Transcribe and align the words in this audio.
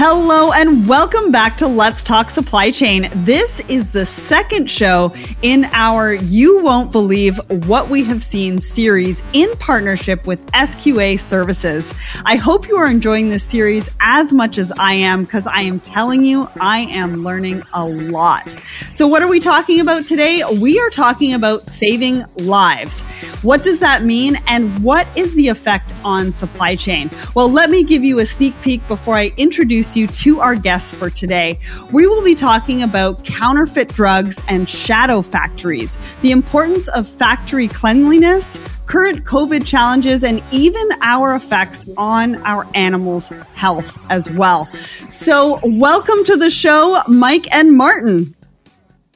Hello 0.00 0.52
and 0.52 0.86
welcome 0.86 1.32
back 1.32 1.56
to 1.56 1.66
Let's 1.66 2.04
Talk 2.04 2.30
Supply 2.30 2.70
Chain. 2.70 3.08
This 3.24 3.58
is 3.62 3.90
the 3.90 4.06
second 4.06 4.70
show 4.70 5.12
in 5.42 5.64
our 5.72 6.14
You 6.14 6.62
Won't 6.62 6.92
Believe 6.92 7.36
What 7.66 7.88
We 7.88 8.04
Have 8.04 8.22
Seen 8.22 8.60
series 8.60 9.24
in 9.32 9.52
partnership 9.56 10.24
with 10.24 10.46
SQA 10.52 11.18
Services. 11.18 11.92
I 12.24 12.36
hope 12.36 12.68
you 12.68 12.76
are 12.76 12.88
enjoying 12.88 13.28
this 13.28 13.42
series 13.42 13.90
as 13.98 14.32
much 14.32 14.56
as 14.56 14.70
I 14.78 14.92
am 14.92 15.24
because 15.24 15.48
I 15.48 15.62
am 15.62 15.80
telling 15.80 16.24
you, 16.24 16.48
I 16.60 16.82
am 16.92 17.24
learning 17.24 17.64
a 17.74 17.84
lot. 17.84 18.52
So, 18.92 19.08
what 19.08 19.20
are 19.20 19.28
we 19.28 19.40
talking 19.40 19.80
about 19.80 20.06
today? 20.06 20.44
We 20.60 20.78
are 20.78 20.90
talking 20.90 21.34
about 21.34 21.66
saving 21.66 22.22
lives. 22.36 23.00
What 23.42 23.64
does 23.64 23.80
that 23.80 24.04
mean 24.04 24.36
and 24.46 24.78
what 24.78 25.08
is 25.16 25.34
the 25.34 25.48
effect 25.48 25.92
on 26.04 26.32
supply 26.32 26.76
chain? 26.76 27.10
Well, 27.34 27.50
let 27.50 27.68
me 27.68 27.82
give 27.82 28.04
you 28.04 28.20
a 28.20 28.26
sneak 28.26 28.54
peek 28.62 28.86
before 28.86 29.16
I 29.16 29.32
introduce 29.36 29.87
introduce 29.88 29.96
you 29.96 30.34
to 30.34 30.40
our 30.40 30.54
guests 30.54 30.92
for 30.94 31.08
today. 31.10 31.58
We 31.92 32.06
will 32.06 32.22
be 32.22 32.34
talking 32.34 32.82
about 32.82 33.24
counterfeit 33.24 33.88
drugs 33.88 34.40
and 34.48 34.68
shadow 34.68 35.22
factories, 35.22 35.96
the 36.22 36.32
importance 36.32 36.88
of 36.88 37.08
factory 37.08 37.68
cleanliness, 37.68 38.58
current 38.86 39.24
COVID 39.24 39.66
challenges, 39.66 40.24
and 40.24 40.42
even 40.50 40.88
our 41.00 41.34
effects 41.34 41.88
on 41.96 42.36
our 42.42 42.66
animals' 42.74 43.30
health 43.54 43.98
as 44.10 44.30
well. 44.30 44.66
So, 44.72 45.60
welcome 45.64 46.24
to 46.24 46.36
the 46.36 46.50
show, 46.50 47.02
Mike 47.08 47.46
and 47.54 47.76
Martin. 47.76 48.34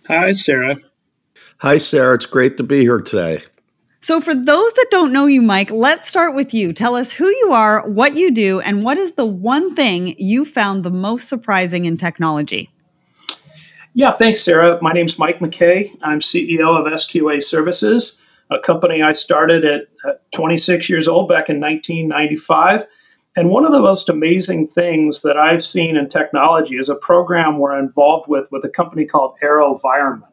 Hi, 0.08 0.32
Sarah. 0.32 0.76
Hi, 1.58 1.76
Sarah. 1.76 2.14
It's 2.14 2.26
great 2.26 2.56
to 2.56 2.62
be 2.62 2.80
here 2.80 3.00
today. 3.00 3.42
So, 4.04 4.20
for 4.20 4.34
those 4.34 4.72
that 4.72 4.86
don't 4.90 5.12
know 5.12 5.26
you, 5.26 5.40
Mike, 5.40 5.70
let's 5.70 6.08
start 6.08 6.34
with 6.34 6.52
you. 6.52 6.72
Tell 6.72 6.96
us 6.96 7.12
who 7.12 7.28
you 7.28 7.52
are, 7.52 7.88
what 7.88 8.16
you 8.16 8.32
do, 8.32 8.58
and 8.58 8.82
what 8.82 8.98
is 8.98 9.12
the 9.12 9.24
one 9.24 9.76
thing 9.76 10.16
you 10.18 10.44
found 10.44 10.82
the 10.82 10.90
most 10.90 11.28
surprising 11.28 11.84
in 11.84 11.96
technology? 11.96 12.68
Yeah, 13.94 14.16
thanks, 14.16 14.40
Sarah. 14.40 14.76
My 14.82 14.90
name's 14.90 15.20
Mike 15.20 15.38
McKay. 15.38 15.96
I'm 16.02 16.18
CEO 16.18 16.76
of 16.76 16.92
SQA 16.92 17.40
Services, 17.44 18.18
a 18.50 18.58
company 18.58 19.02
I 19.02 19.12
started 19.12 19.64
at 19.64 19.86
26 20.32 20.90
years 20.90 21.06
old 21.06 21.28
back 21.28 21.48
in 21.48 21.60
1995. 21.60 22.84
And 23.36 23.50
one 23.50 23.64
of 23.64 23.70
the 23.70 23.80
most 23.80 24.08
amazing 24.08 24.66
things 24.66 25.22
that 25.22 25.36
I've 25.36 25.62
seen 25.62 25.96
in 25.96 26.08
technology 26.08 26.74
is 26.74 26.88
a 26.88 26.96
program 26.96 27.58
we're 27.58 27.78
involved 27.78 28.28
with 28.28 28.50
with 28.50 28.64
a 28.64 28.68
company 28.68 29.04
called 29.04 29.36
AeroVironment 29.44 30.31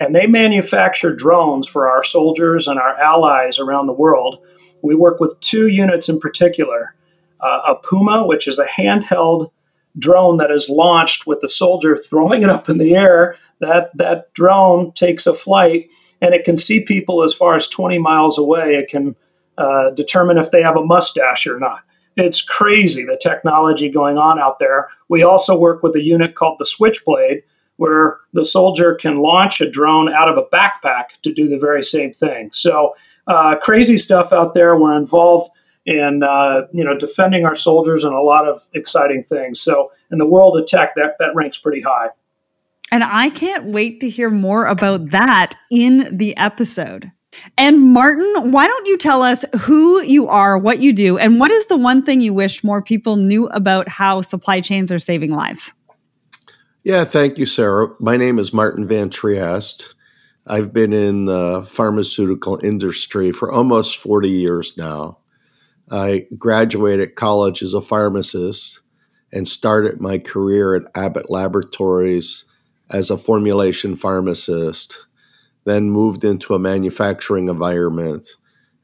and 0.00 0.14
they 0.14 0.26
manufacture 0.26 1.14
drones 1.14 1.68
for 1.68 1.88
our 1.88 2.02
soldiers 2.02 2.66
and 2.66 2.80
our 2.80 2.98
allies 2.98 3.58
around 3.58 3.86
the 3.86 3.92
world. 3.92 4.42
We 4.82 4.94
work 4.94 5.20
with 5.20 5.38
two 5.40 5.68
units 5.68 6.08
in 6.08 6.18
particular 6.18 6.94
uh, 7.42 7.60
a 7.68 7.74
Puma, 7.74 8.26
which 8.26 8.46
is 8.46 8.58
a 8.58 8.66
handheld 8.66 9.50
drone 9.98 10.36
that 10.36 10.50
is 10.50 10.68
launched 10.68 11.26
with 11.26 11.40
the 11.40 11.48
soldier 11.48 11.96
throwing 12.10 12.42
it 12.42 12.50
up 12.50 12.68
in 12.68 12.78
the 12.78 12.94
air. 12.94 13.36
That, 13.60 13.96
that 13.96 14.32
drone 14.34 14.92
takes 14.92 15.26
a 15.26 15.34
flight 15.34 15.90
and 16.22 16.34
it 16.34 16.44
can 16.44 16.58
see 16.58 16.84
people 16.84 17.22
as 17.22 17.32
far 17.32 17.54
as 17.54 17.68
20 17.68 17.98
miles 17.98 18.38
away. 18.38 18.74
It 18.74 18.88
can 18.88 19.16
uh, 19.58 19.90
determine 19.90 20.38
if 20.38 20.50
they 20.50 20.62
have 20.62 20.76
a 20.76 20.84
mustache 20.84 21.46
or 21.46 21.58
not. 21.58 21.82
It's 22.16 22.42
crazy 22.42 23.04
the 23.04 23.16
technology 23.16 23.88
going 23.88 24.18
on 24.18 24.38
out 24.38 24.58
there. 24.58 24.88
We 25.08 25.22
also 25.22 25.58
work 25.58 25.82
with 25.82 25.94
a 25.96 26.02
unit 26.02 26.34
called 26.34 26.58
the 26.58 26.66
Switchblade, 26.66 27.42
where 27.80 28.18
the 28.34 28.44
soldier 28.44 28.94
can 28.94 29.20
launch 29.20 29.62
a 29.62 29.70
drone 29.70 30.12
out 30.12 30.28
of 30.28 30.36
a 30.36 30.42
backpack 30.54 31.18
to 31.22 31.32
do 31.32 31.48
the 31.48 31.56
very 31.56 31.82
same 31.82 32.12
thing. 32.12 32.50
So 32.52 32.94
uh, 33.26 33.56
crazy 33.56 33.96
stuff 33.96 34.34
out 34.34 34.52
there. 34.52 34.76
We're 34.76 34.98
involved 34.98 35.50
in 35.86 36.22
uh, 36.22 36.66
you 36.74 36.84
know 36.84 36.94
defending 36.98 37.46
our 37.46 37.54
soldiers 37.54 38.04
and 38.04 38.12
a 38.12 38.20
lot 38.20 38.46
of 38.46 38.60
exciting 38.74 39.22
things. 39.22 39.62
So 39.62 39.92
in 40.10 40.18
the 40.18 40.26
world 40.26 40.58
of 40.58 40.66
tech, 40.66 40.94
that 40.96 41.16
that 41.20 41.34
ranks 41.34 41.56
pretty 41.56 41.80
high. 41.80 42.08
And 42.92 43.02
I 43.02 43.30
can't 43.30 43.64
wait 43.64 44.00
to 44.00 44.10
hear 44.10 44.28
more 44.28 44.66
about 44.66 45.12
that 45.12 45.54
in 45.70 46.14
the 46.14 46.36
episode. 46.36 47.10
And 47.56 47.94
Martin, 47.94 48.52
why 48.52 48.66
don't 48.66 48.86
you 48.88 48.98
tell 48.98 49.22
us 49.22 49.46
who 49.62 50.02
you 50.02 50.26
are, 50.26 50.58
what 50.58 50.80
you 50.80 50.92
do, 50.92 51.16
and 51.16 51.40
what 51.40 51.50
is 51.50 51.64
the 51.66 51.78
one 51.78 52.02
thing 52.02 52.20
you 52.20 52.34
wish 52.34 52.62
more 52.62 52.82
people 52.82 53.16
knew 53.16 53.46
about 53.48 53.88
how 53.88 54.20
supply 54.20 54.60
chains 54.60 54.92
are 54.92 54.98
saving 54.98 55.30
lives? 55.30 55.72
Yeah, 56.82 57.04
thank 57.04 57.36
you, 57.36 57.44
Sarah. 57.44 57.90
My 58.00 58.16
name 58.16 58.38
is 58.38 58.54
Martin 58.54 58.88
Van 58.88 59.10
Trieste. 59.10 59.94
I've 60.46 60.72
been 60.72 60.94
in 60.94 61.26
the 61.26 61.66
pharmaceutical 61.68 62.58
industry 62.62 63.32
for 63.32 63.52
almost 63.52 63.98
40 63.98 64.30
years 64.30 64.74
now. 64.78 65.18
I 65.90 66.26
graduated 66.38 67.16
college 67.16 67.62
as 67.62 67.74
a 67.74 67.82
pharmacist 67.82 68.80
and 69.30 69.46
started 69.46 70.00
my 70.00 70.16
career 70.16 70.74
at 70.74 70.84
Abbott 70.94 71.28
Laboratories 71.28 72.46
as 72.88 73.10
a 73.10 73.18
formulation 73.18 73.94
pharmacist, 73.94 75.04
then 75.64 75.90
moved 75.90 76.24
into 76.24 76.54
a 76.54 76.58
manufacturing 76.58 77.50
environment. 77.50 78.26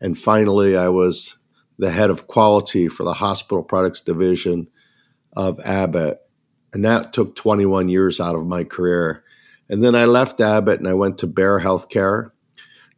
And 0.02 0.18
finally, 0.18 0.76
I 0.76 0.88
was 0.88 1.38
the 1.78 1.90
head 1.90 2.10
of 2.10 2.26
quality 2.26 2.88
for 2.88 3.04
the 3.04 3.14
hospital 3.14 3.62
products 3.62 4.02
division 4.02 4.68
of 5.34 5.58
Abbott 5.60 6.20
and 6.76 6.84
that 6.84 7.12
took 7.14 7.34
21 7.34 7.88
years 7.88 8.20
out 8.20 8.34
of 8.34 8.47
my 8.47 8.62
career. 8.62 9.25
And 9.66 9.82
then 9.82 9.94
I 9.94 10.04
left 10.04 10.42
Abbott 10.42 10.78
and 10.78 10.87
I 10.87 10.92
went 10.92 11.16
to 11.19 11.26
Bayer 11.26 11.60
Healthcare 11.60 12.32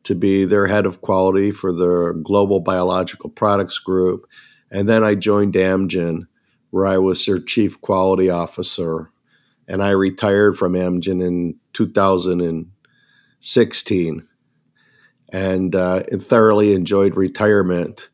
to 0.02 0.16
be 0.16 0.44
their 0.44 0.66
head 0.66 0.84
of 0.84 1.00
quality 1.00 1.52
for 1.52 1.72
their 1.72 2.12
global 2.12 2.58
biological 2.58 3.30
products 3.30 3.78
group. 3.78 4.26
And 4.72 4.88
then 4.88 5.04
I 5.04 5.14
joined 5.14 5.54
Amgen, 5.54 6.26
where 6.70 6.86
I 6.86 6.98
was 6.98 7.24
their 7.24 7.38
chief 7.38 7.80
quality 7.80 8.28
officer. 8.28 9.12
And 9.68 9.80
I 9.80 9.90
retired 9.90 10.58
from 10.58 10.72
Amgen 10.72 11.24
in 11.24 11.54
2016 11.72 14.28
and 15.32 15.74
uh, 15.76 16.02
thoroughly 16.18 16.74
enjoyed 16.74 17.16
retirement. 17.16 18.08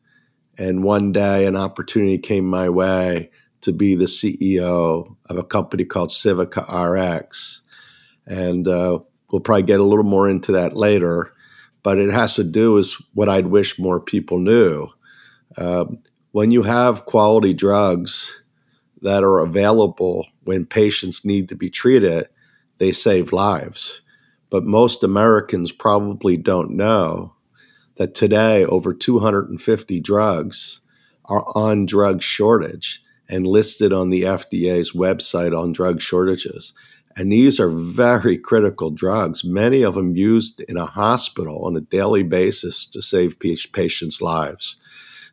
And 0.59 0.83
one 0.83 1.11
day, 1.11 1.47
an 1.47 1.55
opportunity 1.55 2.19
came 2.19 2.45
my 2.45 2.69
way 2.69 3.31
to 3.65 3.73
be 3.73 3.95
the 3.95 4.05
CEO 4.05 5.15
of 5.29 5.37
a 5.37 5.43
company 5.43 5.83
called 5.83 6.09
Civica 6.09 6.63
RX. 6.69 7.61
And 8.25 8.67
uh, 8.67 8.99
we'll 9.31 9.41
probably 9.41 9.63
get 9.63 9.79
a 9.79 9.83
little 9.83 10.05
more 10.05 10.29
into 10.29 10.51
that 10.53 10.75
later, 10.75 11.33
but 11.83 11.97
it 11.97 12.11
has 12.11 12.35
to 12.35 12.43
do 12.43 12.73
with 12.73 12.93
what 13.13 13.27
I'd 13.27 13.47
wish 13.47 13.77
more 13.77 13.99
people 13.99 14.37
knew. 14.37 14.89
Uh, 15.57 15.85
when 16.31 16.51
you 16.51 16.63
have 16.63 17.05
quality 17.05 17.53
drugs 17.53 18.41
that 19.01 19.23
are 19.23 19.39
available 19.39 20.27
when 20.43 20.65
patients 20.65 21.25
need 21.25 21.49
to 21.49 21.55
be 21.55 21.69
treated, 21.69 22.29
they 22.77 22.91
save 22.91 23.33
lives. 23.33 24.01
But 24.49 24.63
most 24.63 25.03
Americans 25.03 25.71
probably 25.71 26.37
don't 26.37 26.71
know 26.71 27.33
that 27.95 28.13
today 28.13 28.63
over 28.63 28.93
250 28.93 29.99
drugs 30.01 30.81
are 31.25 31.45
on 31.55 31.85
drug 31.85 32.21
shortage 32.21 33.01
and 33.29 33.47
listed 33.47 33.91
on 33.91 34.09
the 34.09 34.23
FDA's 34.23 34.91
website 34.91 35.57
on 35.57 35.71
drug 35.71 36.01
shortages. 36.01 36.73
And 37.17 37.31
these 37.31 37.59
are 37.59 37.69
very 37.69 38.37
critical 38.37 38.91
drugs, 38.91 39.43
many 39.45 39.83
of 39.83 39.95
them 39.95 40.15
used 40.15 40.59
in 40.61 40.75
a 40.75 40.85
hospital 40.85 41.63
on 41.65 41.77
a 41.77 41.81
daily 41.81 42.23
basis 42.23 42.85
to 42.87 43.01
save 43.01 43.39
patients' 43.39 44.19
lives. 44.19 44.75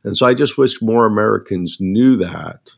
And 0.05 0.17
so 0.17 0.27
I 0.27 0.35
just 0.35 0.57
wish 0.57 0.81
more 0.81 1.07
Americans 1.07 1.79
knew 1.81 2.17
that 2.17 2.71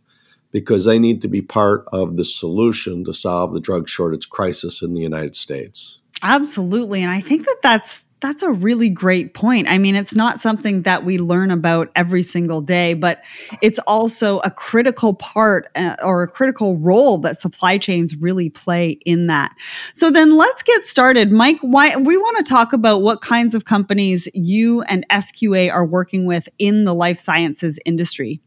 because 0.53 0.85
they 0.85 0.99
need 0.99 1.21
to 1.23 1.29
be 1.29 1.43
part 1.43 1.85
of 1.93 2.17
the 2.17 2.25
solution 2.25 3.05
to 3.05 3.13
solve 3.13 3.53
the 3.53 3.61
drug 3.61 3.89
shortage 3.89 4.31
crisis 4.31 4.83
in 4.83 4.95
the 4.95 5.01
United 5.01 5.35
States. 5.35 5.99
Absolutely. 6.23 7.03
And 7.03 7.11
I 7.11 7.21
think 7.21 7.45
that 7.45 7.61
that's 7.61 8.04
that's 8.25 8.43
a 8.43 8.51
really 8.51 8.89
great 8.89 9.35
point. 9.35 9.69
I 9.69 9.77
mean, 9.77 9.95
it's 9.95 10.15
not 10.15 10.41
something 10.41 10.81
that 10.83 11.05
we 11.05 11.19
learn 11.19 11.51
about 11.51 11.91
every 11.95 12.23
single 12.23 12.63
day, 12.63 12.95
but 12.95 13.23
it's 13.61 13.79
also 13.81 14.39
a 14.39 14.51
critical 14.51 15.13
part 15.13 15.69
uh, 15.77 15.97
or 16.03 16.23
a 16.23 16.29
critical 16.29 16.79
role 16.79 17.19
that 17.19 17.39
supply 17.39 17.77
chains 17.77 18.17
really 18.17 18.49
play 18.49 18.99
in 19.05 19.27
that. 19.27 19.55
So 19.95 20.09
then 20.09 20.35
let's 20.35 20.63
get 20.63 20.87
started. 20.87 21.33
Mike, 21.33 21.59
why 21.61 21.99
we 21.99 22.17
want 22.17 22.39
to 22.39 22.45
talk 22.45 22.73
about 22.73 23.03
what 23.03 23.21
kinds 23.21 23.55
of 23.55 23.67
companies 23.67 24.27
you 24.33 24.81
and 24.81 25.07
SQA 25.11 25.71
are 25.71 25.85
working 25.85 26.25
with 26.25 26.49
in 26.59 26.85
the 26.85 26.95
life 26.95 27.19
sciences 27.19 27.79
industry. 27.85 28.41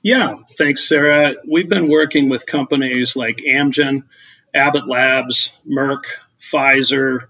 Yeah, 0.00 0.36
thanks, 0.56 0.88
Sarah. 0.88 1.34
We've 1.44 1.68
been 1.68 1.88
working 1.88 2.28
with 2.28 2.46
companies 2.46 3.16
like 3.16 3.38
Amgen, 3.38 4.04
Abbott 4.54 4.86
Labs, 4.86 5.56
Merck, 5.66 6.04
Pfizer, 6.38 7.26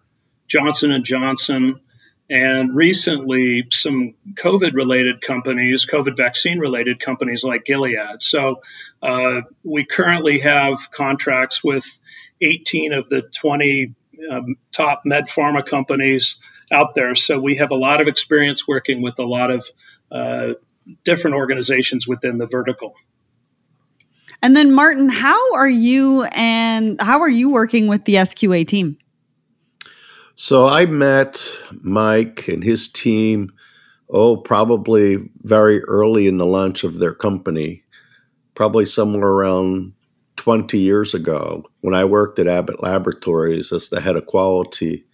Johnson 0.51 0.91
and 0.91 1.05
Johnson, 1.05 1.81
and 2.29 2.75
recently 2.75 3.67
some 3.71 4.15
COVID 4.35 4.75
related 4.75 5.21
companies, 5.21 5.87
COVID 5.87 6.17
vaccine 6.17 6.59
related 6.59 7.01
companies 7.01 7.45
like 7.45 7.65
Gilead. 7.65 8.21
So 8.21 8.61
uh, 9.03 9.43
we 9.65 9.85
currently 9.85 10.41
have 10.41 10.91
contracts 10.91 11.65
with 11.65 11.87
18 12.41 12.93
of 12.93 13.09
the 13.09 13.23
20 13.23 13.95
um, 14.31 14.57
top 14.73 15.03
med 15.05 15.25
pharma 15.25 15.65
companies 15.65 16.39
out 16.71 16.95
there. 16.95 17.15
So 17.15 17.41
we 17.41 17.57
have 17.57 17.71
a 17.71 17.77
lot 17.77 18.01
of 18.01 18.09
experience 18.09 18.67
working 18.67 19.03
with 19.03 19.19
a 19.19 19.25
lot 19.25 19.51
of 19.51 19.65
uh, 20.11 20.55
different 21.05 21.37
organizations 21.37 22.07
within 22.07 22.39
the 22.39 22.47
vertical. 22.47 22.97
And 24.43 24.57
then 24.57 24.73
Martin, 24.73 25.09
how 25.09 25.55
are 25.55 25.69
you 25.69 26.25
and 26.25 27.01
how 27.01 27.21
are 27.21 27.29
you 27.29 27.51
working 27.51 27.89
with 27.89 28.05
the 28.05 28.15
SQA 28.15 28.67
team? 28.67 28.99
So 30.43 30.67
I 30.67 30.87
met 30.87 31.39
Mike 31.83 32.49
and 32.49 32.65
his 32.65 32.89
team, 32.89 33.53
oh, 34.09 34.39
probably 34.39 35.29
very 35.43 35.83
early 35.83 36.27
in 36.27 36.39
the 36.39 36.47
launch 36.47 36.83
of 36.83 36.99
their 36.99 37.13
company, 37.13 37.83
probably 38.55 38.87
somewhere 38.87 39.29
around 39.29 39.93
20 40.37 40.79
years 40.79 41.13
ago 41.13 41.65
when 41.83 41.95
I 41.95 42.07
worked 42.07 42.39
at 42.39 42.47
Abbott 42.47 42.83
Laboratories 42.83 43.71
as 43.71 43.91
the 43.91 44.01
head 44.01 44.17
of 44.17 44.25
quality. 44.25 45.05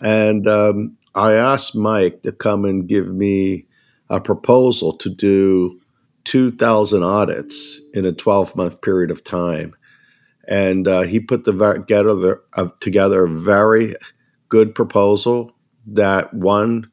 And 0.00 0.46
um, 0.46 0.96
I 1.12 1.32
asked 1.32 1.74
Mike 1.74 2.22
to 2.22 2.30
come 2.30 2.64
and 2.64 2.86
give 2.86 3.12
me 3.12 3.66
a 4.08 4.20
proposal 4.20 4.96
to 4.98 5.10
do 5.10 5.80
2,000 6.22 7.02
audits 7.02 7.80
in 7.94 8.06
a 8.06 8.12
12 8.12 8.54
month 8.54 8.80
period 8.80 9.10
of 9.10 9.24
time. 9.24 9.74
And 10.46 10.86
uh, 10.86 11.00
he 11.00 11.18
put 11.18 11.42
the, 11.42 11.50
together, 11.50 12.42
uh, 12.54 12.68
together 12.78 13.24
a 13.24 13.28
very 13.28 13.96
good 14.52 14.74
proposal 14.74 15.50
that 15.86 16.34
one 16.34 16.90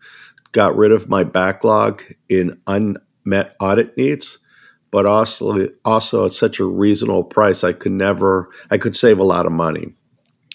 got 0.53 0.77
rid 0.77 0.93
of 0.93 1.09
my 1.09 1.25
backlog 1.25 2.01
in 2.29 2.57
unmet 2.65 3.53
audit 3.59 3.97
needs, 3.97 4.39
but 4.91 5.05
also 5.05 5.67
also 5.83 6.25
at 6.25 6.31
such 6.31 6.61
a 6.61 6.63
reasonable 6.63 7.25
price 7.25 7.61
I 7.65 7.73
could 7.73 7.91
never 7.91 8.49
I 8.71 8.77
could 8.77 8.95
save 8.95 9.19
a 9.19 9.25
lot 9.25 9.45
of 9.45 9.51
money. 9.51 9.93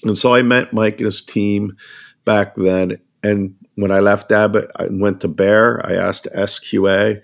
And 0.02 0.16
so 0.16 0.34
I 0.34 0.40
met 0.40 0.72
Mike 0.72 0.96
and 0.96 1.04
his 1.04 1.20
team 1.20 1.76
back 2.24 2.56
then. 2.56 2.96
And 3.22 3.54
when 3.74 3.90
I 3.90 4.00
left 4.00 4.32
Abbott, 4.32 4.70
I 4.76 4.86
went 4.90 5.20
to 5.20 5.28
Bayer, 5.28 5.84
I 5.84 5.92
asked 5.92 6.26
SQA 6.34 7.20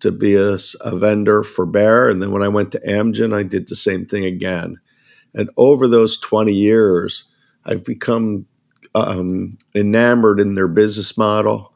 to 0.00 0.10
be 0.10 0.34
a, 0.34 0.58
a 0.80 0.96
vendor 0.96 1.44
for 1.44 1.66
Bayer. 1.66 2.08
And 2.08 2.20
then 2.20 2.32
when 2.32 2.42
I 2.42 2.48
went 2.48 2.72
to 2.72 2.80
Amgen, 2.80 3.32
I 3.32 3.44
did 3.44 3.68
the 3.68 3.76
same 3.76 4.06
thing 4.06 4.24
again. 4.24 4.80
And 5.36 5.50
over 5.56 5.86
those 5.86 6.18
20 6.18 6.52
years, 6.52 7.28
I've 7.64 7.84
become 7.84 8.46
um, 8.94 9.58
enamored 9.74 10.40
in 10.40 10.54
their 10.54 10.68
business 10.68 11.16
model. 11.16 11.72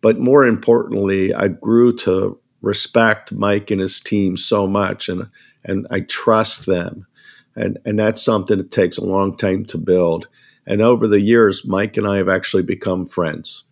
But 0.00 0.18
more 0.18 0.46
importantly, 0.46 1.34
I 1.34 1.48
grew 1.48 1.94
to 1.98 2.38
respect 2.60 3.32
Mike 3.32 3.70
and 3.70 3.80
his 3.80 4.00
team 4.00 4.36
so 4.36 4.66
much, 4.66 5.08
and 5.08 5.28
and 5.64 5.86
I 5.90 6.00
trust 6.00 6.66
them, 6.66 7.06
and 7.56 7.78
and 7.84 7.98
that's 7.98 8.22
something 8.22 8.58
that 8.58 8.70
takes 8.70 8.96
a 8.96 9.04
long 9.04 9.36
time 9.36 9.64
to 9.66 9.78
build. 9.78 10.28
And 10.66 10.82
over 10.82 11.08
the 11.08 11.20
years, 11.20 11.66
Mike 11.66 11.96
and 11.96 12.06
I 12.06 12.16
have 12.18 12.28
actually 12.28 12.62
become 12.62 13.06
friends. 13.06 13.64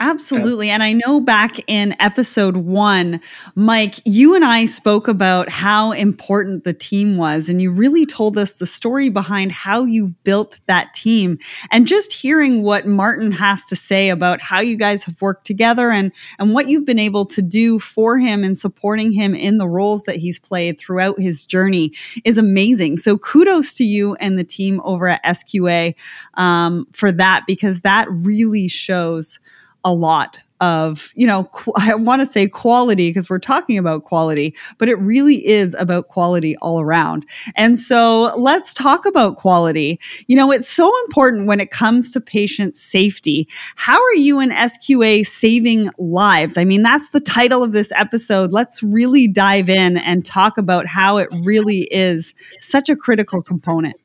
Absolutely. 0.00 0.70
And 0.70 0.82
I 0.82 0.92
know 0.92 1.20
back 1.20 1.58
in 1.66 1.96
episode 1.98 2.56
one, 2.56 3.20
Mike, 3.56 3.96
you 4.04 4.36
and 4.36 4.44
I 4.44 4.66
spoke 4.66 5.08
about 5.08 5.48
how 5.50 5.90
important 5.92 6.62
the 6.62 6.72
team 6.72 7.16
was. 7.16 7.48
And 7.48 7.60
you 7.60 7.72
really 7.72 8.06
told 8.06 8.38
us 8.38 8.52
the 8.52 8.66
story 8.66 9.08
behind 9.08 9.50
how 9.50 9.84
you 9.84 10.14
built 10.22 10.60
that 10.66 10.94
team. 10.94 11.38
And 11.72 11.86
just 11.86 12.12
hearing 12.12 12.62
what 12.62 12.86
Martin 12.86 13.32
has 13.32 13.66
to 13.66 13.76
say 13.76 14.10
about 14.10 14.40
how 14.40 14.60
you 14.60 14.76
guys 14.76 15.04
have 15.04 15.20
worked 15.20 15.44
together 15.44 15.90
and, 15.90 16.12
and 16.38 16.54
what 16.54 16.68
you've 16.68 16.86
been 16.86 16.98
able 16.98 17.24
to 17.26 17.42
do 17.42 17.80
for 17.80 18.18
him 18.18 18.44
and 18.44 18.58
supporting 18.58 19.10
him 19.12 19.34
in 19.34 19.58
the 19.58 19.68
roles 19.68 20.04
that 20.04 20.16
he's 20.16 20.38
played 20.38 20.78
throughout 20.78 21.18
his 21.18 21.44
journey 21.44 21.92
is 22.24 22.38
amazing. 22.38 22.98
So 22.98 23.18
kudos 23.18 23.74
to 23.74 23.84
you 23.84 24.14
and 24.16 24.38
the 24.38 24.44
team 24.44 24.80
over 24.84 25.08
at 25.08 25.24
SQA 25.24 25.96
um, 26.34 26.86
for 26.92 27.10
that, 27.12 27.44
because 27.46 27.80
that 27.80 28.06
really 28.10 28.68
shows 28.68 29.40
a 29.84 29.92
lot 29.92 30.38
of, 30.60 31.12
you 31.14 31.26
know, 31.26 31.44
qu- 31.44 31.72
I 31.76 31.94
want 31.94 32.20
to 32.20 32.26
say 32.26 32.48
quality 32.48 33.10
because 33.10 33.30
we're 33.30 33.38
talking 33.38 33.78
about 33.78 34.04
quality, 34.04 34.54
but 34.78 34.88
it 34.88 34.98
really 34.98 35.46
is 35.46 35.74
about 35.78 36.08
quality 36.08 36.56
all 36.56 36.80
around. 36.80 37.26
And 37.56 37.78
so 37.78 38.34
let's 38.36 38.74
talk 38.74 39.06
about 39.06 39.36
quality. 39.36 40.00
You 40.26 40.36
know, 40.36 40.50
it's 40.50 40.68
so 40.68 40.92
important 41.04 41.46
when 41.46 41.60
it 41.60 41.70
comes 41.70 42.12
to 42.12 42.20
patient 42.20 42.76
safety. 42.76 43.48
How 43.76 44.02
are 44.02 44.14
you 44.14 44.40
and 44.40 44.52
SQA 44.52 45.26
saving 45.26 45.90
lives? 45.98 46.56
I 46.56 46.64
mean, 46.64 46.82
that's 46.82 47.10
the 47.10 47.20
title 47.20 47.62
of 47.62 47.72
this 47.72 47.92
episode. 47.94 48.52
Let's 48.52 48.82
really 48.82 49.28
dive 49.28 49.68
in 49.68 49.96
and 49.96 50.24
talk 50.24 50.58
about 50.58 50.86
how 50.86 51.18
it 51.18 51.28
really 51.42 51.82
is 51.90 52.34
such 52.60 52.88
a 52.88 52.96
critical 52.96 53.42
component. 53.42 53.96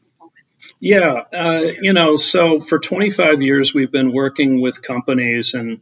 Yeah, 0.85 1.21
uh, 1.31 1.61
you 1.79 1.93
know, 1.93 2.17
so 2.17 2.59
for 2.59 2.77
25 2.77 3.41
years, 3.41 3.73
we've 3.73 3.89
been 3.89 4.11
working 4.11 4.59
with 4.59 4.81
companies 4.81 5.53
and 5.53 5.81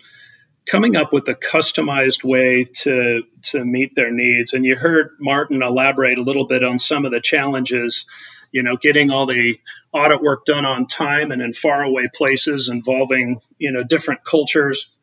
coming 0.67 0.95
up 0.95 1.11
with 1.11 1.27
a 1.27 1.33
customized 1.33 2.23
way 2.23 2.65
to 2.65 3.23
to 3.45 3.65
meet 3.65 3.95
their 3.95 4.11
needs. 4.11 4.53
And 4.53 4.63
you 4.63 4.75
heard 4.75 5.17
Martin 5.19 5.63
elaborate 5.63 6.19
a 6.19 6.21
little 6.21 6.45
bit 6.45 6.63
on 6.63 6.77
some 6.77 7.05
of 7.05 7.11
the 7.11 7.19
challenges, 7.19 8.05
you 8.51 8.61
know, 8.61 8.77
getting 8.77 9.09
all 9.09 9.25
the 9.25 9.59
audit 9.91 10.21
work 10.21 10.45
done 10.45 10.67
on 10.67 10.85
time 10.85 11.31
and 11.31 11.41
in 11.41 11.51
faraway 11.51 12.07
places 12.13 12.69
involving, 12.69 13.41
you 13.57 13.71
know, 13.71 13.81
different 13.81 14.23
cultures. 14.23 14.95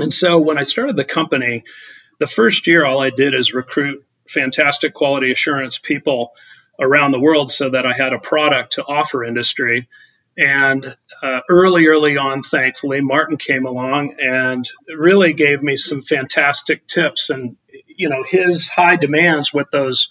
And 0.00 0.12
so 0.12 0.40
when 0.40 0.58
I 0.58 0.64
started 0.64 0.96
the 0.96 1.04
company, 1.04 1.62
the 2.18 2.26
first 2.26 2.66
year 2.66 2.84
all 2.84 3.00
I 3.00 3.10
did 3.10 3.32
is 3.32 3.54
recruit 3.54 4.04
fantastic 4.26 4.92
quality 4.92 5.30
assurance 5.30 5.78
people 5.78 6.32
around 6.80 7.12
the 7.12 7.20
world 7.20 7.50
so 7.50 7.70
that 7.70 7.86
I 7.86 7.92
had 7.92 8.12
a 8.12 8.18
product 8.18 8.72
to 8.72 8.84
offer 8.84 9.24
industry. 9.24 9.88
And 10.38 10.84
uh, 11.22 11.40
early, 11.48 11.86
early 11.86 12.18
on, 12.18 12.42
thankfully, 12.42 13.00
Martin 13.00 13.38
came 13.38 13.64
along 13.64 14.16
and 14.20 14.68
really 14.86 15.32
gave 15.32 15.62
me 15.62 15.76
some 15.76 16.02
fantastic 16.02 16.86
tips. 16.86 17.30
And, 17.30 17.56
you 17.86 18.10
know, 18.10 18.22
his 18.22 18.68
high 18.68 18.96
demands 18.96 19.54
with 19.54 19.70
those 19.70 20.10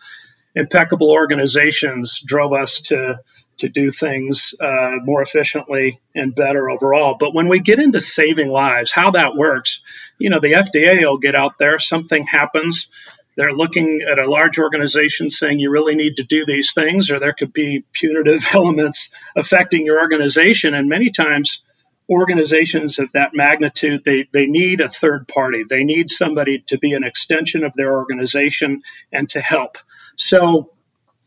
impeccable 0.55 1.11
organizations 1.11 2.21
drove 2.25 2.53
us 2.53 2.81
to 2.81 3.19
to 3.57 3.69
do 3.69 3.89
things 3.89 4.53
uh, 4.59 4.97
more 5.03 5.21
efficiently 5.21 5.99
and 6.13 6.35
better 6.35 6.69
overall. 6.69 7.15
But 7.17 7.33
when 7.33 7.47
we 7.47 7.59
get 7.59 7.79
into 7.79 8.01
saving 8.01 8.49
lives, 8.49 8.91
how 8.91 9.11
that 9.11 9.35
works, 9.35 9.81
you 10.17 10.29
know, 10.29 10.39
the 10.39 10.53
FDA 10.53 10.99
will 11.01 11.17
get 11.17 11.35
out 11.35 11.57
there, 11.57 11.79
something 11.79 12.23
happens, 12.23 12.89
they're 13.35 13.53
looking 13.53 14.05
at 14.09 14.19
a 14.19 14.29
large 14.29 14.59
organization 14.59 15.29
saying 15.29 15.59
you 15.59 15.71
really 15.71 15.95
need 15.95 16.17
to 16.17 16.23
do 16.23 16.45
these 16.45 16.73
things, 16.73 17.11
or 17.11 17.19
there 17.19 17.33
could 17.33 17.53
be 17.53 17.83
punitive 17.91 18.45
elements 18.53 19.13
affecting 19.35 19.85
your 19.85 19.99
organization. 19.99 20.73
And 20.73 20.89
many 20.89 21.09
times, 21.09 21.61
organizations 22.09 22.99
of 22.99 23.11
that 23.13 23.33
magnitude, 23.33 24.03
they, 24.03 24.27
they 24.31 24.45
need 24.45 24.81
a 24.81 24.89
third 24.89 25.27
party. 25.27 25.63
They 25.67 25.83
need 25.83 26.09
somebody 26.09 26.59
to 26.67 26.77
be 26.77 26.93
an 26.93 27.03
extension 27.03 27.63
of 27.63 27.73
their 27.73 27.93
organization 27.93 28.83
and 29.11 29.27
to 29.29 29.41
help. 29.41 29.77
So, 30.15 30.71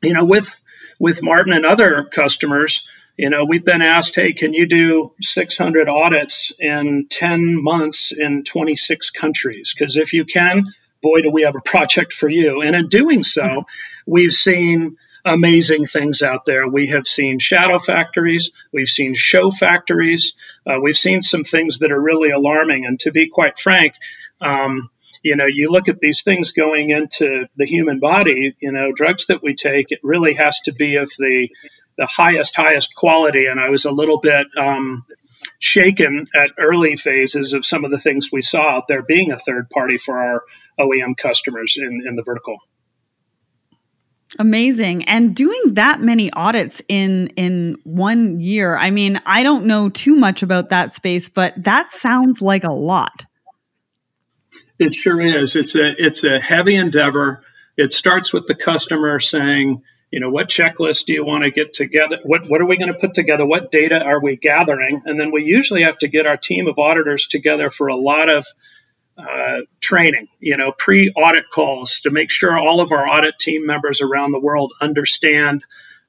you 0.03 0.15
know, 0.15 0.25
with 0.25 0.61
with 1.01 1.23
Martin 1.23 1.53
and 1.53 1.67
other 1.67 2.05
customers, 2.05 2.87
you 3.17 3.31
know, 3.31 3.45
we've 3.45 3.65
been 3.65 3.83
asked, 3.83 4.15
hey, 4.15 4.33
can 4.33 4.55
you 4.55 4.67
do 4.67 5.13
600 5.21 5.89
audits 5.89 6.53
in 6.59 7.07
10 7.09 7.63
months 7.63 8.13
in 8.13 8.45
26 8.45 9.11
countries? 9.11 9.75
Because 9.77 9.97
if 9.97 10.13
you 10.13 10.25
can, 10.25 10.73
boy, 11.03 11.23
do 11.23 11.31
we 11.31 11.43
have 11.43 11.57
a 11.57 11.61
project 11.61 12.13
for 12.13 12.29
you. 12.29 12.63
And 12.63 12.75
in 12.75 12.89
doing 12.89 13.23
so, 13.23 13.67
we've 14.07 14.33
seen 14.33 14.97
amazing 15.25 15.85
things 15.85 16.23
out 16.23 16.45
there. 16.45 16.69
We 16.69 16.89
have 16.89 17.07
seen 17.07 17.39
shadow 17.39 17.79
factories, 17.79 18.53
we've 18.73 18.89
seen 18.89 19.15
show 19.15 19.51
factories, 19.51 20.37
uh, 20.67 20.81
we've 20.81 20.97
seen 20.97 21.23
some 21.23 21.45
things 21.45 21.81
that 21.81 21.93
are 21.93 22.01
really 22.01 22.31
alarming. 22.31 22.87
And 22.87 22.99
to 23.01 23.11
be 23.11 23.29
quite 23.29 23.59
frank, 23.59 23.95
um, 24.41 24.91
you 25.23 25.37
know, 25.37 25.47
you 25.47 25.71
look 25.71 25.89
at 25.89 26.01
these 26.01 26.23
things 26.23 26.53
going 26.53 26.91
into 26.91 27.47
the 27.57 27.67
human 27.67 27.99
body, 27.99 28.57
you 28.61 28.73
know, 28.73 28.93
drugs 28.93 29.27
that 29.27 29.43
we 29.43 29.55
take, 29.55 29.91
it 29.91 30.01
really 30.03 30.35
has 30.35 30.61
to 30.63 30.73
be 30.73 30.97
of 30.97 31.11
the 31.19 31.49
the 31.97 32.07
highest, 32.07 32.55
highest 32.55 32.95
quality. 32.95 33.47
And 33.47 33.59
I 33.59 33.71
was 33.71 33.85
a 33.85 33.91
little 33.91 34.19
bit 34.21 34.47
um, 34.57 35.05
shaken 35.59 36.27
at 36.35 36.51
early 36.59 36.97
phases 36.97 37.53
of 37.53 37.65
some 37.65 37.85
of 37.85 37.91
the 37.91 37.99
things 37.99 38.31
we 38.33 38.43
saw 38.43 38.77
out 38.77 38.89
there 38.89 39.03
being 39.03 39.33
a 39.33 39.39
third 39.39 39.71
party 39.71 39.99
for 39.99 40.19
our 40.19 40.43
OEM 40.79 41.17
customers 41.17 41.79
in, 41.81 42.05
in 42.07 42.17
the 42.17 42.23
vertical. 42.23 42.59
Amazing. 44.39 45.05
And 45.05 45.35
doing 45.35 45.75
that 45.75 46.01
many 46.03 46.31
audits 46.31 46.83
in 46.87 47.29
in 47.29 47.79
one 47.85 48.41
year. 48.41 48.77
I 48.77 48.91
mean, 48.91 49.19
I 49.25 49.43
don't 49.43 49.65
know 49.65 49.89
too 49.89 50.17
much 50.17 50.43
about 50.43 50.69
that 50.69 50.93
space, 50.93 51.31
but 51.31 51.55
that 51.65 51.91
sounds 51.91 52.43
like 52.43 52.65
a 52.65 52.73
lot. 52.73 53.25
It 54.79 54.95
sure 54.95 55.21
is. 55.21 55.57
It's 55.57 55.75
a 55.77 55.91
it's 55.97 56.25
a 56.25 56.39
heavy 56.39 56.77
endeavor. 56.77 57.43
It 57.77 57.91
starts 57.91 58.33
with 58.33 58.47
the 58.47 58.55
customer 58.55 59.19
saying, 59.19 59.83
you 60.11 60.21
know, 60.21 60.31
what 60.31 60.49
checklist 60.49 61.05
do 61.05 61.13
you 61.13 61.25
want 61.25 61.45
to 61.45 61.51
get 61.51 61.73
together? 61.73 62.19
What, 62.23 62.49
what 62.49 62.61
are 62.61 62.67
we 62.67 62.79
going 62.79 62.93
to 62.93 62.99
put 62.99 63.13
together? 63.13 63.47
What 63.47 63.71
data 63.71 64.03
are 64.03 64.21
we 64.23 64.37
gathering? 64.37 65.03
And 65.05 65.21
then 65.21 65.31
we 65.33 65.45
usually 65.45 65.83
have 65.83 65.99
to 65.99 66.09
get 66.09 66.27
our 66.27 66.37
team 66.37 66.67
of 66.67 66.79
auditors 66.79 67.27
together 67.27 67.69
for 67.69 67.89
a 67.89 67.97
lot 67.97 68.29
of 68.31 68.47
uh, 69.19 69.63
training, 69.81 70.29
you 70.41 70.57
know, 70.57 70.73
pre 70.77 71.11
audit 71.11 71.51
calls 71.51 72.01
to 72.01 72.11
make 72.11 72.31
sure 72.31 72.57
all 72.57 72.81
of 72.81 72.93
our 72.93 73.07
audit 73.07 73.37
team 73.37 73.67
members 73.67 74.01
around 74.01 74.33
the 74.33 74.39
world 74.39 74.73
understand 74.81 75.65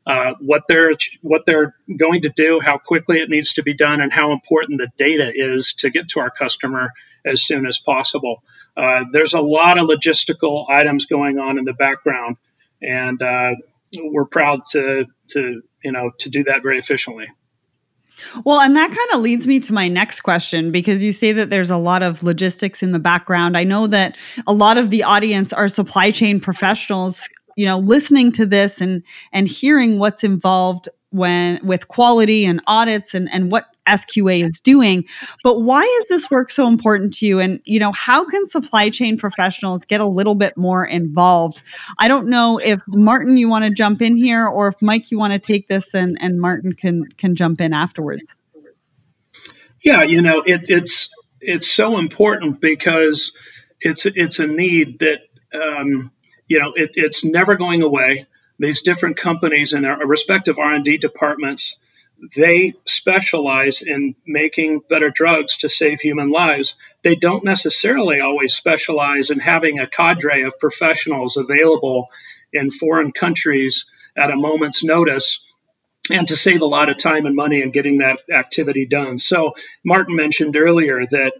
uh, 0.05 0.35
what 0.39 0.63
they're 0.67 0.93
what 1.21 1.45
they're 1.45 1.75
going 1.95 2.21
to 2.21 2.29
do, 2.29 2.59
how 2.59 2.77
quickly 2.77 3.19
it 3.19 3.29
needs 3.29 3.55
to 3.55 3.63
be 3.63 3.73
done, 3.73 3.99
and 3.99 4.13
how 4.13 4.31
important 4.31 4.79
the 4.79 4.89
data 4.95 5.31
is 5.33 5.73
to 5.73 5.89
get 5.89 6.09
to 6.09 6.19
our 6.19 6.29
customer 6.29 6.93
as 7.25 7.43
soon 7.43 7.65
as 7.67 7.79
possible. 7.79 8.43
Uh, 8.77 9.05
there's 9.11 9.33
a 9.33 9.41
lot 9.41 9.77
of 9.77 9.87
logistical 9.87 10.69
items 10.69 11.05
going 11.05 11.39
on 11.39 11.57
in 11.57 11.65
the 11.65 11.73
background, 11.73 12.37
and 12.81 13.21
uh, 13.21 13.55
we're 13.93 14.25
proud 14.25 14.61
to 14.71 15.05
to 15.29 15.61
you 15.83 15.91
know 15.91 16.11
to 16.19 16.29
do 16.29 16.43
that 16.45 16.63
very 16.63 16.77
efficiently. 16.77 17.27
Well, 18.43 18.59
and 18.59 18.75
that 18.75 18.89
kind 18.89 19.09
of 19.13 19.21
leads 19.21 19.47
me 19.47 19.61
to 19.61 19.73
my 19.73 19.87
next 19.87 20.21
question 20.21 20.71
because 20.71 21.03
you 21.03 21.13
say 21.13 21.33
that 21.33 21.49
there's 21.49 21.69
a 21.69 21.77
lot 21.77 22.03
of 22.03 22.21
logistics 22.21 22.83
in 22.83 22.91
the 22.91 22.99
background. 22.99 23.57
I 23.57 23.63
know 23.63 23.87
that 23.87 24.17
a 24.45 24.53
lot 24.53 24.77
of 24.77 24.89
the 24.89 25.03
audience 25.03 25.53
are 25.53 25.69
supply 25.69 26.11
chain 26.11 26.41
professionals, 26.41 27.29
you 27.55 27.65
know, 27.65 27.79
listening 27.79 28.33
to 28.33 28.45
this 28.45 28.81
and 28.81 29.03
and 29.31 29.47
hearing 29.47 29.99
what's 29.99 30.23
involved 30.23 30.89
when 31.11 31.59
with 31.63 31.87
quality 31.87 32.45
and 32.45 32.61
audits 32.67 33.15
and 33.15 33.29
and 33.31 33.51
what 33.51 33.65
SQA 33.89 34.43
is 34.43 34.59
doing. 34.59 35.05
But 35.43 35.59
why 35.61 35.83
is 35.83 36.07
this 36.07 36.29
work 36.29 36.49
so 36.49 36.67
important 36.67 37.15
to 37.15 37.25
you? 37.25 37.39
And, 37.39 37.61
you 37.65 37.79
know, 37.79 37.91
how 37.91 38.25
can 38.25 38.47
supply 38.47 38.89
chain 38.89 39.17
professionals 39.17 39.85
get 39.85 40.01
a 40.01 40.07
little 40.07 40.35
bit 40.35 40.57
more 40.57 40.85
involved? 40.85 41.63
I 41.97 42.07
don't 42.07 42.27
know 42.27 42.59
if 42.59 42.81
Martin, 42.87 43.37
you 43.37 43.49
want 43.49 43.65
to 43.65 43.71
jump 43.71 44.01
in 44.01 44.15
here 44.15 44.45
or 44.47 44.67
if 44.67 44.75
Mike, 44.81 45.11
you 45.11 45.17
want 45.17 45.33
to 45.33 45.39
take 45.39 45.67
this 45.67 45.93
and, 45.93 46.17
and 46.21 46.39
Martin 46.39 46.73
can, 46.73 47.05
can 47.17 47.35
jump 47.35 47.61
in 47.61 47.73
afterwards. 47.73 48.35
Yeah, 49.81 50.03
you 50.03 50.21
know, 50.21 50.43
it, 50.45 50.69
it's, 50.69 51.09
it's 51.39 51.71
so 51.71 51.97
important 51.97 52.59
because 52.59 53.33
it's, 53.79 54.05
it's 54.05 54.39
a 54.39 54.47
need 54.47 54.99
that, 54.99 55.19
um, 55.53 56.11
you 56.47 56.59
know, 56.59 56.73
it, 56.75 56.91
it's 56.95 57.23
never 57.23 57.55
going 57.55 57.81
away. 57.81 58.25
These 58.57 58.81
different 58.81 59.15
companies 59.15 59.71
and 59.73 59.85
their 59.85 59.95
respective 59.97 60.59
R&D 60.59 60.97
departments 60.97 61.79
they 62.35 62.73
specialize 62.85 63.81
in 63.81 64.15
making 64.25 64.81
better 64.89 65.09
drugs 65.09 65.57
to 65.57 65.69
save 65.69 65.99
human 65.99 66.29
lives. 66.29 66.75
They 67.01 67.15
don't 67.15 67.43
necessarily 67.43 68.19
always 68.19 68.53
specialize 68.53 69.29
in 69.29 69.39
having 69.39 69.79
a 69.79 69.87
cadre 69.87 70.43
of 70.43 70.59
professionals 70.59 71.37
available 71.37 72.09
in 72.51 72.71
foreign 72.71 73.11
countries 73.11 73.85
at 74.17 74.31
a 74.31 74.35
moment's 74.35 74.83
notice 74.83 75.41
and 76.11 76.27
to 76.27 76.35
save 76.35 76.61
a 76.61 76.65
lot 76.65 76.89
of 76.89 76.97
time 76.97 77.25
and 77.25 77.35
money 77.35 77.61
in 77.61 77.71
getting 77.71 77.99
that 77.99 78.19
activity 78.31 78.85
done. 78.85 79.17
So 79.17 79.53
Martin 79.85 80.15
mentioned 80.15 80.57
earlier 80.57 81.05
that 81.05 81.33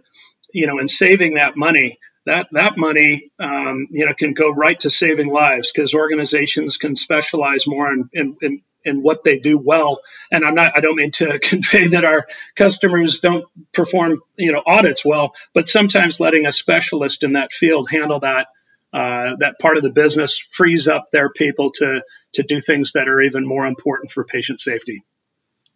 you 0.52 0.66
know 0.66 0.78
in 0.78 0.88
saving 0.88 1.34
that 1.34 1.56
money 1.56 1.98
that 2.26 2.46
that 2.52 2.76
money 2.76 3.30
um, 3.38 3.88
you 3.90 4.06
know 4.06 4.14
can 4.14 4.34
go 4.34 4.50
right 4.50 4.78
to 4.80 4.90
saving 4.90 5.28
lives 5.28 5.72
because 5.72 5.94
organizations 5.94 6.76
can 6.76 6.94
specialize 6.94 7.66
more 7.66 7.92
in, 7.92 8.36
in, 8.40 8.62
in 8.84 9.02
what 9.02 9.24
they 9.24 9.38
do 9.38 9.58
well. 9.58 10.00
And 10.30 10.44
I'm 10.44 10.54
not, 10.54 10.76
I 10.76 10.80
don't 10.80 10.96
mean 10.96 11.10
to 11.12 11.38
convey 11.42 11.88
that 11.88 12.04
our 12.04 12.26
customers 12.54 13.20
don't 13.20 13.44
perform, 13.72 14.20
you 14.36 14.52
know, 14.52 14.62
audits 14.64 15.04
well, 15.04 15.34
but 15.54 15.68
sometimes 15.68 16.20
letting 16.20 16.46
a 16.46 16.52
specialist 16.52 17.22
in 17.22 17.34
that 17.34 17.52
field 17.52 17.88
handle 17.90 18.20
that, 18.20 18.48
uh, 18.92 19.36
that 19.38 19.58
part 19.60 19.76
of 19.76 19.82
the 19.82 19.90
business 19.90 20.38
frees 20.38 20.88
up 20.88 21.10
their 21.10 21.30
people 21.30 21.70
to, 21.70 22.00
to 22.34 22.42
do 22.42 22.60
things 22.60 22.92
that 22.92 23.08
are 23.08 23.20
even 23.22 23.46
more 23.46 23.66
important 23.66 24.10
for 24.10 24.24
patient 24.24 24.60
safety. 24.60 25.04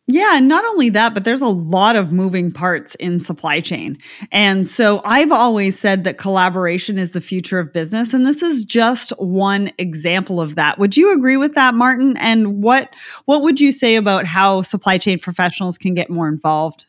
Yeah, 0.07 0.37
and 0.37 0.49
not 0.49 0.67
only 0.67 0.91
that, 0.91 1.15
but 1.15 1.25
there's 1.25 1.41
a 1.41 1.47
lot 1.47 1.97
of 1.97 2.13
moving 2.13 2.51
parts 2.51 2.95
in 2.97 3.21
supply 3.21 3.61
chain. 3.61 3.97
And 4.31 4.69
so 4.69 5.01
I've 5.03 5.33
always 5.33 5.79
said 5.79 6.05
that 6.05 6.19
collaboration 6.19 6.99
is 6.99 7.13
the 7.13 7.23
future 7.23 7.59
of 7.59 7.73
business 7.73 8.13
and 8.13 8.27
this 8.27 8.43
is 8.43 8.67
just 8.67 9.13
one 9.19 9.73
example 9.79 10.43
of 10.43 10.57
that. 10.57 10.79
Would 10.79 10.99
you 10.99 11.15
agree 11.15 11.39
with 11.39 11.55
that, 11.55 11.75
Martin? 11.75 12.19
And 12.19 12.63
what 12.63 12.91
what 13.25 13.43
would 13.43 13.61
you 13.61 13.73
say 13.73 13.97
about 13.97 14.27
how 14.27 14.61
supply 14.61 14.99
chain 14.99 15.19
professionals 15.19 15.79
can 15.79 15.95
get 15.95 16.11
more 16.11 16.29
involved? 16.29 16.85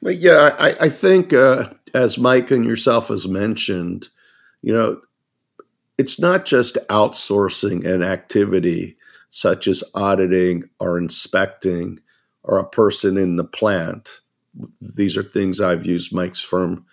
Well, 0.00 0.14
yeah, 0.14 0.56
I, 0.58 0.86
I 0.86 0.88
think 0.88 1.32
uh, 1.32 1.66
as 1.94 2.18
Mike 2.18 2.50
and 2.50 2.64
yourself 2.64 3.06
has 3.06 3.28
mentioned, 3.28 4.08
you 4.62 4.74
know, 4.74 5.00
it's 5.96 6.18
not 6.18 6.44
just 6.44 6.76
outsourcing 6.88 7.86
an 7.86 8.02
activity 8.02 8.96
such 9.32 9.66
as 9.66 9.82
auditing 9.94 10.62
or 10.78 10.98
inspecting 10.98 11.98
or 12.44 12.58
a 12.58 12.68
person 12.68 13.16
in 13.16 13.36
the 13.36 13.44
plant. 13.44 14.20
These 14.80 15.16
are 15.16 15.22
things 15.22 15.58
I've 15.58 15.86
used 15.86 16.14
Mike's 16.14 16.42
firm 16.42 16.84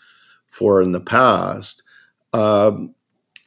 for 0.49 0.81
in 0.81 0.93
the 0.93 1.01
past. 1.01 1.83
Um, 2.31 2.95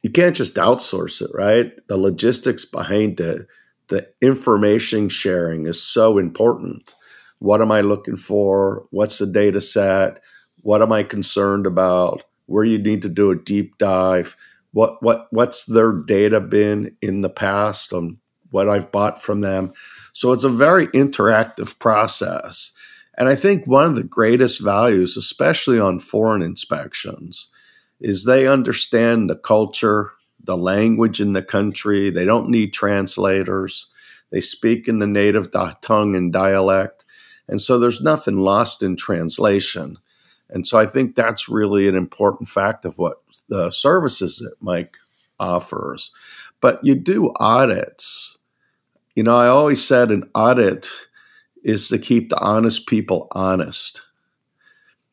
you 0.03 0.11
can't 0.11 0.35
just 0.35 0.55
outsource 0.55 1.23
it, 1.23 1.31
right? 1.33 1.73
The 1.87 1.97
logistics 1.97 2.65
behind 2.65 3.19
it, 3.19 3.47
the 3.87 4.07
information 4.21 5.09
sharing 5.09 5.65
is 5.65 5.81
so 5.81 6.19
important. 6.19 6.93
What 7.39 7.61
am 7.61 7.71
I 7.71 7.81
looking 7.81 8.17
for? 8.17 8.85
What's 8.91 9.17
the 9.17 9.25
data 9.25 9.59
set? 9.59 10.21
What 10.61 10.83
am 10.83 10.91
I 10.91 11.01
concerned 11.01 11.65
about? 11.65 12.23
Where 12.45 12.63
you 12.63 12.77
need 12.77 13.01
to 13.01 13.09
do 13.09 13.31
a 13.31 13.35
deep 13.35 13.79
dive? 13.79 14.35
What 14.71 15.01
what 15.01 15.27
what's 15.31 15.65
their 15.65 15.93
data 15.93 16.39
been 16.39 16.95
in 17.01 17.21
the 17.21 17.29
past 17.29 17.91
on 17.91 18.19
what 18.53 18.69
I've 18.69 18.91
bought 18.91 19.21
from 19.21 19.41
them. 19.41 19.73
So 20.13 20.31
it's 20.31 20.43
a 20.43 20.49
very 20.49 20.87
interactive 20.89 21.77
process. 21.79 22.71
And 23.17 23.27
I 23.27 23.35
think 23.35 23.65
one 23.65 23.85
of 23.85 23.95
the 23.95 24.03
greatest 24.03 24.61
values, 24.61 25.17
especially 25.17 25.79
on 25.79 25.99
foreign 25.99 26.41
inspections, 26.41 27.49
is 27.99 28.23
they 28.23 28.47
understand 28.47 29.29
the 29.29 29.35
culture, 29.35 30.11
the 30.43 30.57
language 30.57 31.19
in 31.19 31.33
the 31.33 31.41
country. 31.41 32.09
They 32.09 32.25
don't 32.25 32.49
need 32.49 32.73
translators. 32.73 33.87
They 34.31 34.41
speak 34.41 34.87
in 34.87 34.99
the 34.99 35.07
native 35.07 35.49
tongue 35.81 36.15
and 36.15 36.31
dialect. 36.31 37.05
And 37.47 37.59
so 37.61 37.77
there's 37.77 38.01
nothing 38.01 38.37
lost 38.37 38.83
in 38.83 38.95
translation. 38.95 39.97
And 40.49 40.67
so 40.67 40.77
I 40.77 40.85
think 40.85 41.15
that's 41.15 41.49
really 41.49 41.87
an 41.87 41.95
important 41.95 42.49
fact 42.49 42.85
of 42.85 42.99
what 42.99 43.21
the 43.49 43.71
services 43.71 44.37
that 44.37 44.55
Mike 44.61 44.97
offers. 45.39 46.11
But 46.61 46.83
you 46.83 46.95
do 46.95 47.33
audits 47.37 48.37
you 49.15 49.23
know, 49.23 49.35
I 49.35 49.47
always 49.47 49.85
said 49.85 50.11
an 50.11 50.29
audit 50.33 50.89
is 51.63 51.87
to 51.89 51.97
keep 51.97 52.29
the 52.29 52.39
honest 52.39 52.87
people 52.87 53.27
honest. 53.31 54.01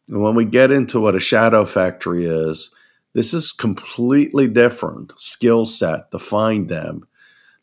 And 0.08 0.20
when 0.20 0.34
we 0.34 0.44
get 0.44 0.70
into 0.70 1.00
what 1.00 1.14
a 1.14 1.20
shadow 1.20 1.64
factory 1.64 2.24
is, 2.24 2.70
this 3.12 3.34
is 3.34 3.52
completely 3.52 4.48
different 4.48 5.12
skill 5.16 5.64
set 5.64 6.10
to 6.10 6.18
find 6.18 6.68
them 6.68 7.06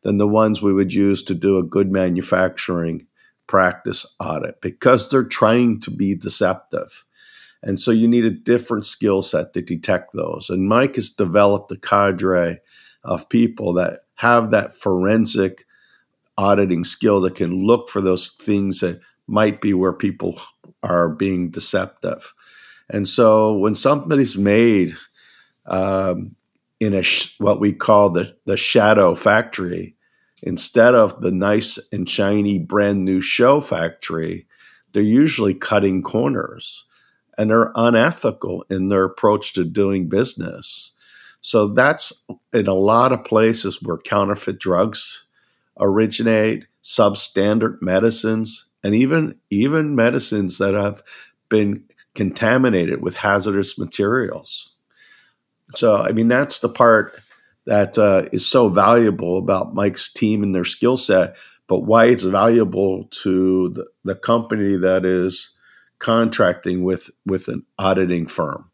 than 0.03 0.17
the 0.17 0.27
ones 0.27 0.62
we 0.62 0.74
would 0.74 0.94
use 0.94 1.24
to 1.24 1.36
do 1.36 1.58
a 1.58 1.63
good 1.63 1.91
manufacturing 1.91 3.06
practice 3.48 4.06
audit 4.20 4.62
because 4.62 5.10
they're 5.10 5.24
trying 5.24 5.79
to 5.82 5.91
be 5.91 6.15
deceptive. 6.15 7.03
And 7.63 7.79
so 7.79 7.91
you 7.91 8.08
need 8.08 8.25
a 8.25 8.29
different 8.29 8.86
skill 8.86 9.22
set 9.22 9.53
to 9.53 9.62
detect 9.62 10.13
those. 10.13 10.50
And 10.50 10.67
Mike 10.67 10.96
has 10.96 11.10
developed 11.10 11.72
a 11.72 11.77
cadre 11.77 12.60
of 13.03 13.29
people 13.29 13.74
that 13.74 14.01
have 14.15 14.51
that 14.51 14.75
forensic 14.75 15.65
auditing 16.38 16.84
skill 16.84 17.22
that 17.22 17.36
can 17.36 17.65
look 17.65 17.89
for 17.89 18.01
those 18.01 18.29
things 18.29 18.79
that 18.79 19.00
might 19.27 19.62
be 19.62 19.74
where 19.74 19.94
people 19.94 20.39
are 20.84 21.10
being 21.10 21.50
deceptive. 21.50 22.34
And 22.89 23.08
so 23.08 23.58
when 23.58 23.75
somebody's 23.75 24.38
made 24.38 24.96
um, 25.65 26.36
in 26.79 26.94
a 26.94 27.03
sh- 27.03 27.36
what 27.39 27.60
we 27.60 27.74
call 27.74 28.10
the 28.10 28.36
the 28.46 28.56
shadow 28.58 29.15
factory, 29.15 29.96
instead 30.44 30.96
of 30.96 31.22
the 31.22 31.32
nice 31.32 31.77
and 31.91 32.10
shiny 32.10 32.60
brand 32.60 33.03
new 33.03 33.20
show 33.20 33.60
factory, 33.60 34.48
they're 34.94 35.03
usually 35.03 35.53
cutting 35.53 36.01
corners 36.01 36.86
and 37.38 37.50
they're 37.51 37.72
unethical 37.75 38.65
in 38.70 38.89
their 38.89 39.03
approach 39.03 39.53
to 39.53 39.63
doing 39.63 40.08
business. 40.08 40.94
So 41.41 41.67
that's 41.67 42.24
in 42.53 42.67
a 42.67 42.74
lot 42.74 43.13
of 43.13 43.25
places 43.25 43.82
where 43.82 43.98
counterfeit 43.98 44.60
drugs 44.60 45.27
originate 45.80 46.66
substandard 46.84 47.82
medicines 47.82 48.68
and 48.84 48.96
even 48.96 49.40
even 49.50 49.96
medicines 49.96 50.58
that 50.58 50.74
have 50.74 51.04
been 51.50 51.84
contaminated 52.16 53.02
with 53.02 53.18
hazardous 53.18 53.78
materials. 53.78 54.74
So, 55.76 55.98
I 55.98 56.12
mean, 56.14 56.28
that's 56.28 56.60
the 56.60 56.70
part 56.70 57.20
that 57.66 57.98
uh, 57.98 58.30
is 58.32 58.48
so 58.48 58.70
valuable 58.70 59.38
about 59.38 59.74
Mike's 59.74 60.12
team 60.12 60.42
and 60.42 60.56
their 60.56 60.66
skill 60.66 60.96
set, 60.96 61.36
but 61.68 61.80
why 61.80 62.06
it's 62.06 62.24
valuable 62.24 63.06
to 63.24 63.70
the, 63.70 63.86
the 64.06 64.16
company 64.16 64.78
that 64.78 65.06
is 65.06 65.54
contracting 66.00 66.84
with 66.84 67.10
with 67.26 67.48
an 67.48 67.66
auditing 67.78 68.28
firm. 68.28 68.72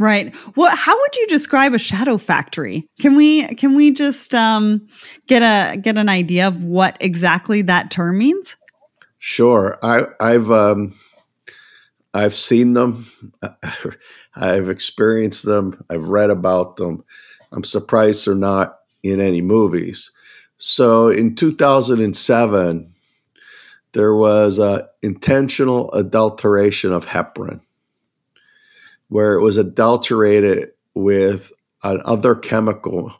Right. 0.00 0.34
Well, 0.56 0.74
how 0.74 0.98
would 0.98 1.14
you 1.14 1.26
describe 1.26 1.74
a 1.74 1.78
shadow 1.78 2.16
factory? 2.16 2.88
Can 3.02 3.16
we 3.16 3.46
can 3.48 3.74
we 3.74 3.92
just 3.92 4.34
um, 4.34 4.88
get 5.26 5.42
a 5.42 5.76
get 5.76 5.98
an 5.98 6.08
idea 6.08 6.48
of 6.48 6.64
what 6.64 6.96
exactly 7.00 7.60
that 7.62 7.90
term 7.90 8.16
means? 8.16 8.56
Sure. 9.18 9.78
I, 9.82 10.04
I've 10.18 10.50
um, 10.50 10.94
I've 12.14 12.34
seen 12.34 12.72
them. 12.72 13.10
I've 14.34 14.70
experienced 14.70 15.44
them. 15.44 15.84
I've 15.90 16.08
read 16.08 16.30
about 16.30 16.76
them. 16.76 17.04
I'm 17.52 17.64
surprised 17.64 18.26
they're 18.26 18.34
not 18.34 18.78
in 19.02 19.20
any 19.20 19.42
movies. 19.42 20.12
So 20.56 21.08
in 21.08 21.34
2007, 21.34 22.90
there 23.92 24.14
was 24.14 24.58
a 24.58 24.88
intentional 25.02 25.92
adulteration 25.92 26.90
of 26.90 27.04
heparin 27.04 27.60
where 29.10 29.34
it 29.34 29.42
was 29.42 29.56
adulterated 29.56 30.70
with 30.94 31.52
another 31.82 32.34
chemical 32.34 33.12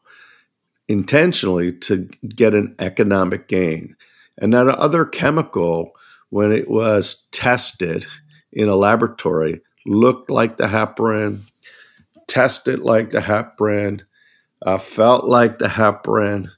intentionally 0.88 1.72
to 1.72 2.08
get 2.34 2.54
an 2.54 2.74
economic 2.78 3.48
gain. 3.48 3.96
And 4.38 4.54
that 4.54 4.68
other 4.68 5.04
chemical, 5.04 5.92
when 6.30 6.52
it 6.52 6.70
was 6.70 7.28
tested 7.32 8.06
in 8.52 8.68
a 8.68 8.76
laboratory, 8.76 9.60
looked 9.84 10.30
like 10.30 10.56
the 10.56 10.66
heparin, 10.66 11.40
tested 12.26 12.80
like 12.80 13.10
the 13.10 13.20
heparin, 13.20 14.02
uh, 14.64 14.78
felt 14.78 15.24
like 15.24 15.58
the 15.58 15.68
heparin, 15.68 16.50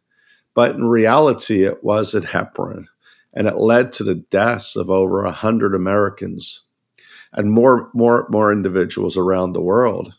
but 0.55 0.75
in 0.75 0.85
reality, 0.85 1.65
it 1.65 1.83
wasn't 1.83 2.27
heparin. 2.27 2.85
And 3.33 3.47
it 3.47 3.57
led 3.57 3.95
to 3.95 4.05
the 4.05 4.15
deaths 4.15 4.77
of 4.77 4.91
over 4.91 5.23
100 5.23 5.75
Americans 5.75 6.63
and 7.33 7.51
more, 7.51 7.91
more, 7.95 8.27
more 8.31 8.53
individuals 8.53 9.17
around 9.17 9.53
the 9.53 9.63
world. 9.63 10.15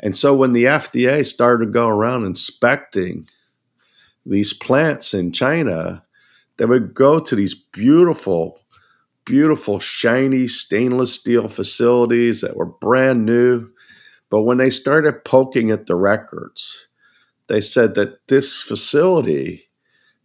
And 0.00 0.16
so 0.16 0.34
when 0.34 0.52
the 0.52 0.64
FDA 0.64 1.24
started 1.24 1.66
to 1.66 1.70
go 1.70 1.88
around 1.88 2.24
inspecting 2.24 3.26
these 4.26 4.52
plants 4.52 5.14
in 5.14 5.32
China, 5.32 6.04
they 6.56 6.64
would 6.64 6.94
go 6.94 7.18
to 7.18 7.34
these 7.34 7.54
beautiful, 7.54 8.60
beautiful, 9.24 9.80
shiny 9.80 10.46
stainless 10.46 11.14
steel 11.14 11.48
facilities 11.48 12.40
that 12.40 12.56
were 12.56 12.66
brand 12.66 13.24
new. 13.24 13.70
But 14.30 14.42
when 14.42 14.58
they 14.58 14.70
started 14.70 15.24
poking 15.24 15.70
at 15.70 15.86
the 15.86 15.96
records, 15.96 16.86
they 17.48 17.60
said 17.60 17.94
that 17.94 18.26
this 18.28 18.62
facility 18.62 19.68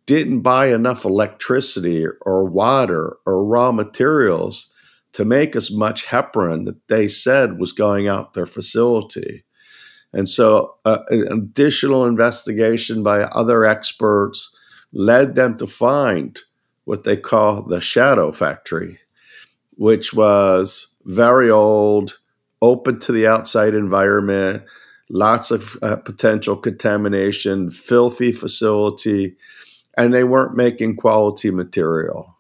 didn't 0.06 0.42
buy 0.42 0.74
enough 0.74 1.06
electricity 1.06 2.06
or 2.22 2.46
water 2.46 3.18
or 3.26 3.46
raw 3.46 3.72
materials 3.72 4.69
to 5.20 5.26
make 5.26 5.54
as 5.54 5.70
much 5.70 6.06
heparin 6.06 6.64
that 6.64 6.88
they 6.88 7.06
said 7.06 7.60
was 7.60 7.74
going 7.74 8.08
out 8.08 8.34
their 8.34 8.46
facility. 8.46 9.44
And 10.14 10.30
so, 10.30 10.76
uh, 10.86 11.00
an 11.10 11.30
additional 11.30 12.06
investigation 12.06 13.04
by 13.04 13.24
other 13.24 13.66
experts 13.66 14.56
led 14.94 15.36
them 15.36 15.58
to 15.58 15.68
find 15.68 16.40
what 16.86 17.04
they 17.04 17.18
call 17.18 17.64
the 17.64 17.82
shadow 17.82 18.32
factory, 18.32 19.00
which 19.76 20.14
was 20.14 20.96
very 21.04 21.52
old, 21.52 22.18
open 22.62 22.98
to 23.02 23.12
the 23.12 23.28
outside 23.28 23.74
environment, 23.74 24.64
lots 25.10 25.52
of 25.52 25.76
uh, 25.82 25.98
potential 25.98 26.56
contamination, 26.56 27.72
filthy 27.72 28.32
facility, 28.32 29.36
and 29.98 30.14
they 30.14 30.24
weren't 30.24 30.56
making 30.56 30.96
quality 30.96 31.52
material. 31.52 32.38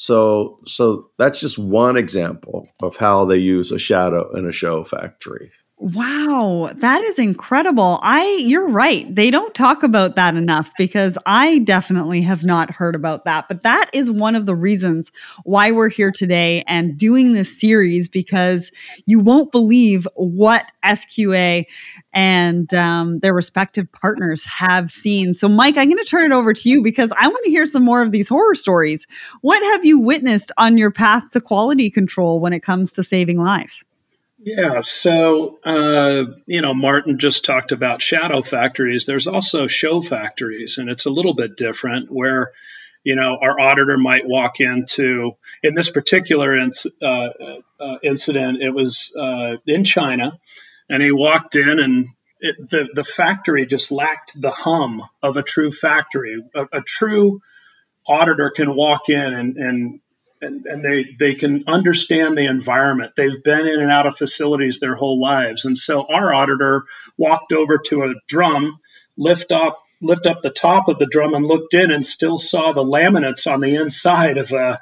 So, 0.00 0.60
so 0.64 1.10
that's 1.18 1.40
just 1.40 1.58
one 1.58 1.98
example 1.98 2.66
of 2.80 2.96
how 2.96 3.26
they 3.26 3.36
use 3.36 3.70
a 3.70 3.78
shadow 3.78 4.34
in 4.34 4.48
a 4.48 4.52
show 4.52 4.82
factory. 4.82 5.52
Wow, 5.82 6.68
that 6.74 7.02
is 7.04 7.18
incredible. 7.18 7.98
I 8.02 8.36
you're 8.42 8.68
right. 8.68 9.12
They 9.14 9.30
don't 9.30 9.54
talk 9.54 9.82
about 9.82 10.16
that 10.16 10.36
enough 10.36 10.70
because 10.76 11.16
I 11.24 11.60
definitely 11.60 12.20
have 12.20 12.44
not 12.44 12.70
heard 12.70 12.94
about 12.94 13.24
that. 13.24 13.48
But 13.48 13.62
that 13.62 13.88
is 13.94 14.10
one 14.10 14.36
of 14.36 14.44
the 14.44 14.54
reasons 14.54 15.10
why 15.42 15.72
we're 15.72 15.88
here 15.88 16.12
today 16.12 16.64
and 16.66 16.98
doing 16.98 17.32
this 17.32 17.58
series 17.58 18.10
because 18.10 18.72
you 19.06 19.20
won't 19.20 19.52
believe 19.52 20.06
what 20.16 20.66
SQA 20.84 21.64
and 22.12 22.72
um, 22.74 23.18
their 23.20 23.32
respective 23.32 23.90
partners 23.90 24.44
have 24.44 24.90
seen. 24.90 25.32
So, 25.32 25.48
Mike, 25.48 25.78
I'm 25.78 25.88
going 25.88 25.96
to 25.96 26.04
turn 26.04 26.30
it 26.30 26.34
over 26.34 26.52
to 26.52 26.68
you 26.68 26.82
because 26.82 27.10
I 27.10 27.28
want 27.28 27.44
to 27.44 27.50
hear 27.50 27.64
some 27.64 27.84
more 27.86 28.02
of 28.02 28.12
these 28.12 28.28
horror 28.28 28.54
stories. 28.54 29.06
What 29.40 29.62
have 29.72 29.86
you 29.86 30.00
witnessed 30.00 30.52
on 30.58 30.76
your 30.76 30.90
path 30.90 31.30
to 31.30 31.40
quality 31.40 31.88
control 31.88 32.38
when 32.38 32.52
it 32.52 32.60
comes 32.60 32.92
to 32.94 33.02
saving 33.02 33.38
lives? 33.38 33.82
Yeah, 34.42 34.80
so 34.80 35.58
uh, 35.64 36.24
you 36.46 36.62
know, 36.62 36.72
Martin 36.72 37.18
just 37.18 37.44
talked 37.44 37.72
about 37.72 38.00
shadow 38.00 38.40
factories. 38.40 39.04
There's 39.04 39.26
also 39.26 39.66
show 39.66 40.00
factories, 40.00 40.78
and 40.78 40.88
it's 40.88 41.04
a 41.04 41.10
little 41.10 41.34
bit 41.34 41.56
different. 41.56 42.10
Where 42.10 42.52
you 43.04 43.16
know 43.16 43.36
our 43.40 43.60
auditor 43.60 43.98
might 43.98 44.26
walk 44.26 44.60
into 44.60 45.32
in 45.62 45.74
this 45.74 45.90
particular 45.90 46.56
inc- 46.56 46.86
uh, 47.02 47.84
uh, 47.84 47.98
incident, 48.02 48.62
it 48.62 48.70
was 48.70 49.12
uh, 49.14 49.58
in 49.66 49.84
China, 49.84 50.38
and 50.88 51.02
he 51.02 51.12
walked 51.12 51.56
in, 51.56 51.78
and 51.78 52.06
it, 52.40 52.56
the 52.70 52.88
the 52.94 53.04
factory 53.04 53.66
just 53.66 53.92
lacked 53.92 54.40
the 54.40 54.50
hum 54.50 55.02
of 55.22 55.36
a 55.36 55.42
true 55.42 55.70
factory. 55.70 56.42
A, 56.54 56.78
a 56.78 56.80
true 56.80 57.42
auditor 58.06 58.50
can 58.50 58.74
walk 58.74 59.10
in 59.10 59.20
and, 59.20 59.56
and 59.56 60.00
and, 60.42 60.66
and 60.66 60.84
they 60.84 61.14
they 61.18 61.34
can 61.34 61.64
understand 61.66 62.36
the 62.36 62.46
environment. 62.46 63.12
They've 63.16 63.42
been 63.42 63.66
in 63.66 63.80
and 63.80 63.90
out 63.90 64.06
of 64.06 64.16
facilities 64.16 64.80
their 64.80 64.94
whole 64.94 65.20
lives, 65.20 65.64
and 65.64 65.76
so 65.76 66.06
our 66.06 66.32
auditor 66.32 66.84
walked 67.16 67.52
over 67.52 67.78
to 67.86 68.04
a 68.04 68.14
drum, 68.26 68.78
lift 69.16 69.52
up 69.52 69.82
lift 70.02 70.26
up 70.26 70.40
the 70.40 70.50
top 70.50 70.88
of 70.88 70.98
the 70.98 71.06
drum, 71.06 71.34
and 71.34 71.46
looked 71.46 71.74
in, 71.74 71.90
and 71.90 72.04
still 72.04 72.38
saw 72.38 72.72
the 72.72 72.82
laminates 72.82 73.50
on 73.50 73.60
the 73.60 73.76
inside 73.76 74.38
of 74.38 74.52
a 74.52 74.80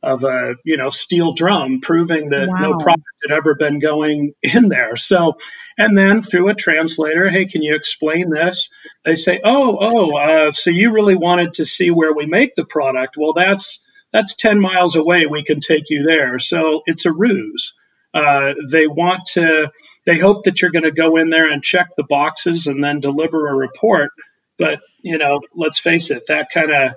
of 0.00 0.22
a 0.22 0.54
you 0.64 0.76
know 0.76 0.90
steel 0.90 1.32
drum, 1.32 1.80
proving 1.80 2.30
that 2.30 2.48
wow. 2.48 2.60
no 2.60 2.78
product 2.78 3.04
had 3.26 3.36
ever 3.36 3.54
been 3.54 3.78
going 3.78 4.34
in 4.42 4.68
there. 4.68 4.96
So, 4.96 5.36
and 5.76 5.96
then 5.96 6.22
through 6.22 6.48
a 6.48 6.54
translator, 6.54 7.28
hey, 7.28 7.46
can 7.46 7.62
you 7.62 7.74
explain 7.74 8.30
this? 8.30 8.70
They 9.04 9.14
say, 9.14 9.40
oh, 9.42 9.78
oh, 9.80 10.16
uh, 10.16 10.52
so 10.52 10.70
you 10.70 10.92
really 10.92 11.16
wanted 11.16 11.54
to 11.54 11.64
see 11.64 11.90
where 11.90 12.12
we 12.12 12.26
make 12.26 12.54
the 12.54 12.64
product? 12.64 13.16
Well, 13.16 13.32
that's 13.32 13.80
that's 14.12 14.34
10 14.34 14.60
miles 14.60 14.96
away. 14.96 15.26
We 15.26 15.42
can 15.42 15.60
take 15.60 15.90
you 15.90 16.02
there. 16.02 16.38
So 16.38 16.82
it's 16.86 17.06
a 17.06 17.12
ruse. 17.12 17.74
Uh, 18.14 18.54
they 18.70 18.86
want 18.86 19.26
to, 19.26 19.70
they 20.06 20.16
hope 20.16 20.44
that 20.44 20.62
you're 20.62 20.70
going 20.70 20.84
to 20.84 20.90
go 20.90 21.16
in 21.16 21.28
there 21.28 21.50
and 21.50 21.62
check 21.62 21.88
the 21.96 22.04
boxes 22.04 22.66
and 22.66 22.82
then 22.82 23.00
deliver 23.00 23.48
a 23.48 23.54
report. 23.54 24.10
But, 24.58 24.80
you 25.02 25.18
know, 25.18 25.42
let's 25.54 25.78
face 25.78 26.10
it, 26.10 26.26
that 26.28 26.50
kind 26.50 26.70
of, 26.72 26.92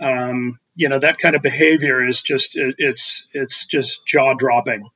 um, 0.00 0.58
you 0.74 0.88
know, 0.88 0.98
that 0.98 1.18
kind 1.18 1.36
of 1.36 1.42
behavior 1.42 2.06
is 2.06 2.22
just, 2.22 2.56
it, 2.56 2.76
it's, 2.78 3.26
it's 3.32 3.66
just 3.66 4.06
jaw 4.06 4.34
dropping. 4.34 4.88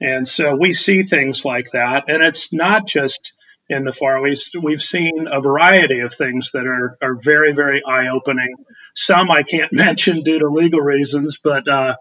And 0.00 0.26
so 0.26 0.54
we 0.54 0.72
see 0.72 1.02
things 1.02 1.44
like 1.44 1.70
that. 1.72 2.04
And 2.08 2.22
it's 2.22 2.52
not 2.52 2.86
just, 2.86 3.32
in 3.68 3.84
the 3.84 3.92
Far 3.92 4.26
East, 4.26 4.56
we've 4.60 4.82
seen 4.82 5.26
a 5.30 5.40
variety 5.40 6.00
of 6.00 6.12
things 6.12 6.52
that 6.52 6.66
are, 6.66 6.98
are 7.02 7.14
very, 7.14 7.52
very 7.54 7.82
eye 7.84 8.08
opening. 8.08 8.54
Some 8.94 9.30
I 9.30 9.42
can't 9.42 9.72
mention 9.72 10.22
due 10.22 10.38
to 10.38 10.48
legal 10.48 10.80
reasons, 10.80 11.38
but 11.42 11.66
uh, 11.66 11.96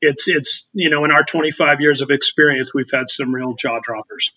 it's, 0.00 0.28
it's, 0.28 0.68
you 0.72 0.90
know, 0.90 1.04
in 1.04 1.10
our 1.10 1.24
25 1.24 1.80
years 1.80 2.02
of 2.02 2.10
experience, 2.10 2.72
we've 2.72 2.90
had 2.92 3.08
some 3.08 3.34
real 3.34 3.54
jaw 3.54 3.80
droppers. 3.82 4.32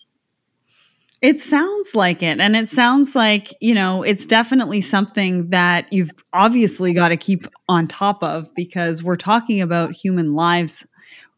It 1.20 1.40
sounds 1.40 1.94
like 1.94 2.24
it. 2.24 2.40
And 2.40 2.56
it 2.56 2.68
sounds 2.68 3.14
like, 3.14 3.54
you 3.60 3.74
know, 3.74 4.02
it's 4.02 4.26
definitely 4.26 4.80
something 4.80 5.50
that 5.50 5.92
you've 5.92 6.10
obviously 6.32 6.94
got 6.94 7.08
to 7.08 7.16
keep 7.16 7.46
on 7.68 7.86
top 7.86 8.24
of 8.24 8.52
because 8.56 9.04
we're 9.04 9.16
talking 9.16 9.60
about 9.60 9.92
human 9.92 10.32
lives 10.32 10.84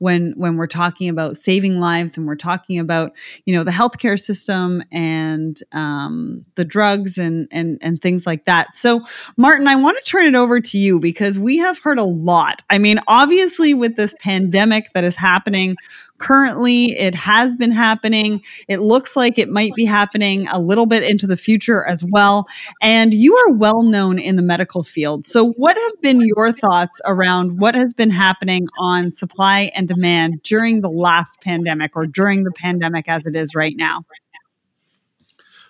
when 0.04 0.34
when 0.36 0.58
we're 0.58 0.66
talking 0.66 1.08
about 1.08 1.38
saving 1.38 1.80
lives 1.80 2.18
and 2.18 2.26
we're 2.26 2.36
talking 2.36 2.78
about 2.78 3.14
you 3.46 3.56
know 3.56 3.64
the 3.64 3.70
healthcare 3.70 4.20
system 4.20 4.82
and 4.92 5.58
um, 5.72 6.44
the 6.56 6.64
drugs 6.64 7.16
and 7.16 7.48
and 7.50 7.78
and 7.80 7.98
things 8.02 8.26
like 8.26 8.44
that. 8.44 8.74
So, 8.74 9.06
Martin, 9.38 9.66
I 9.66 9.76
want 9.76 9.96
to 9.96 10.04
turn 10.04 10.26
it 10.26 10.34
over 10.34 10.60
to 10.60 10.78
you 10.78 11.00
because 11.00 11.38
we 11.38 11.56
have 11.58 11.78
heard 11.78 11.98
a 11.98 12.04
lot. 12.04 12.62
I 12.68 12.76
mean, 12.76 13.00
obviously, 13.08 13.72
with 13.72 13.96
this 13.96 14.14
pandemic 14.20 14.92
that 14.92 15.04
is 15.04 15.16
happening 15.16 15.76
currently, 16.18 16.86
it 16.98 17.14
has 17.14 17.54
been 17.56 17.70
happening. 17.70 18.42
It 18.68 18.78
looks 18.78 19.16
like 19.16 19.38
it 19.38 19.48
might 19.48 19.74
be 19.74 19.84
happening 19.84 20.46
a 20.48 20.60
little 20.60 20.86
bit 20.86 21.02
into 21.02 21.26
the 21.26 21.36
future 21.36 21.84
as 21.84 22.04
well. 22.04 22.46
And 22.80 23.12
you 23.12 23.36
are 23.36 23.52
well 23.52 23.82
known 23.82 24.18
in 24.18 24.36
the 24.36 24.42
medical 24.42 24.82
field. 24.82 25.26
So, 25.26 25.52
what 25.52 25.76
have 25.76 26.00
been 26.00 26.20
your 26.20 26.52
thoughts 26.52 27.00
around 27.04 27.58
what 27.58 27.74
has 27.74 27.94
been 27.94 28.10
happening 28.10 28.66
on 28.78 29.12
supply 29.12 29.70
and 29.74 29.88
demand 29.88 30.42
during 30.42 30.80
the 30.80 30.90
last 30.90 31.40
pandemic 31.40 31.96
or 31.96 32.06
during 32.06 32.44
the 32.44 32.52
pandemic 32.52 33.08
as 33.08 33.26
it 33.26 33.36
is 33.36 33.54
right 33.54 33.74
now? 33.76 34.04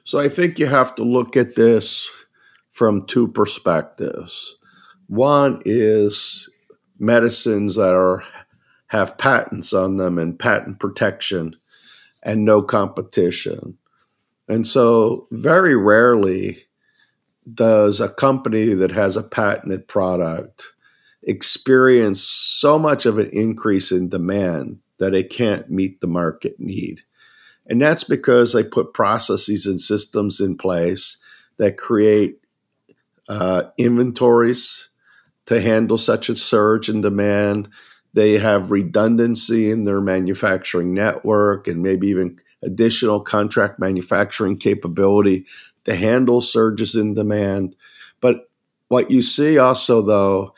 So, 0.04 0.18
I 0.18 0.28
think 0.28 0.58
you 0.58 0.66
have 0.66 0.94
to 0.96 1.02
look 1.02 1.36
at 1.36 1.54
this 1.54 2.10
from 2.70 3.06
two 3.06 3.28
perspectives. 3.28 4.56
One 5.06 5.62
is 5.64 6.48
medicines 6.98 7.76
that 7.76 7.94
are 7.94 8.24
have 8.94 9.18
patents 9.18 9.72
on 9.72 9.96
them 9.96 10.18
and 10.18 10.38
patent 10.38 10.78
protection 10.78 11.56
and 12.22 12.44
no 12.44 12.62
competition. 12.62 13.76
And 14.48 14.64
so, 14.64 15.26
very 15.32 15.74
rarely 15.74 16.58
does 17.52 18.00
a 18.00 18.08
company 18.08 18.72
that 18.72 18.92
has 18.92 19.16
a 19.16 19.22
patented 19.24 19.88
product 19.88 20.66
experience 21.24 22.22
so 22.22 22.78
much 22.78 23.04
of 23.04 23.18
an 23.18 23.30
increase 23.32 23.90
in 23.90 24.08
demand 24.08 24.78
that 24.98 25.12
it 25.12 25.28
can't 25.28 25.68
meet 25.70 26.00
the 26.00 26.06
market 26.06 26.60
need. 26.60 27.00
And 27.66 27.82
that's 27.82 28.04
because 28.04 28.52
they 28.52 28.62
put 28.62 28.94
processes 28.94 29.66
and 29.66 29.80
systems 29.80 30.40
in 30.40 30.56
place 30.56 31.16
that 31.56 31.78
create 31.78 32.38
uh, 33.28 33.64
inventories 33.76 34.88
to 35.46 35.60
handle 35.60 35.98
such 35.98 36.28
a 36.28 36.36
surge 36.36 36.88
in 36.88 37.00
demand 37.00 37.68
they 38.14 38.38
have 38.38 38.70
redundancy 38.70 39.70
in 39.70 39.84
their 39.84 40.00
manufacturing 40.00 40.94
network 40.94 41.68
and 41.68 41.82
maybe 41.82 42.06
even 42.08 42.38
additional 42.62 43.20
contract 43.20 43.78
manufacturing 43.78 44.56
capability 44.56 45.44
to 45.84 45.94
handle 45.94 46.40
surges 46.40 46.94
in 46.94 47.14
demand. 47.14 47.76
But 48.20 48.48
what 48.88 49.10
you 49.10 49.20
see 49.20 49.58
also, 49.58 50.00
though, 50.00 50.54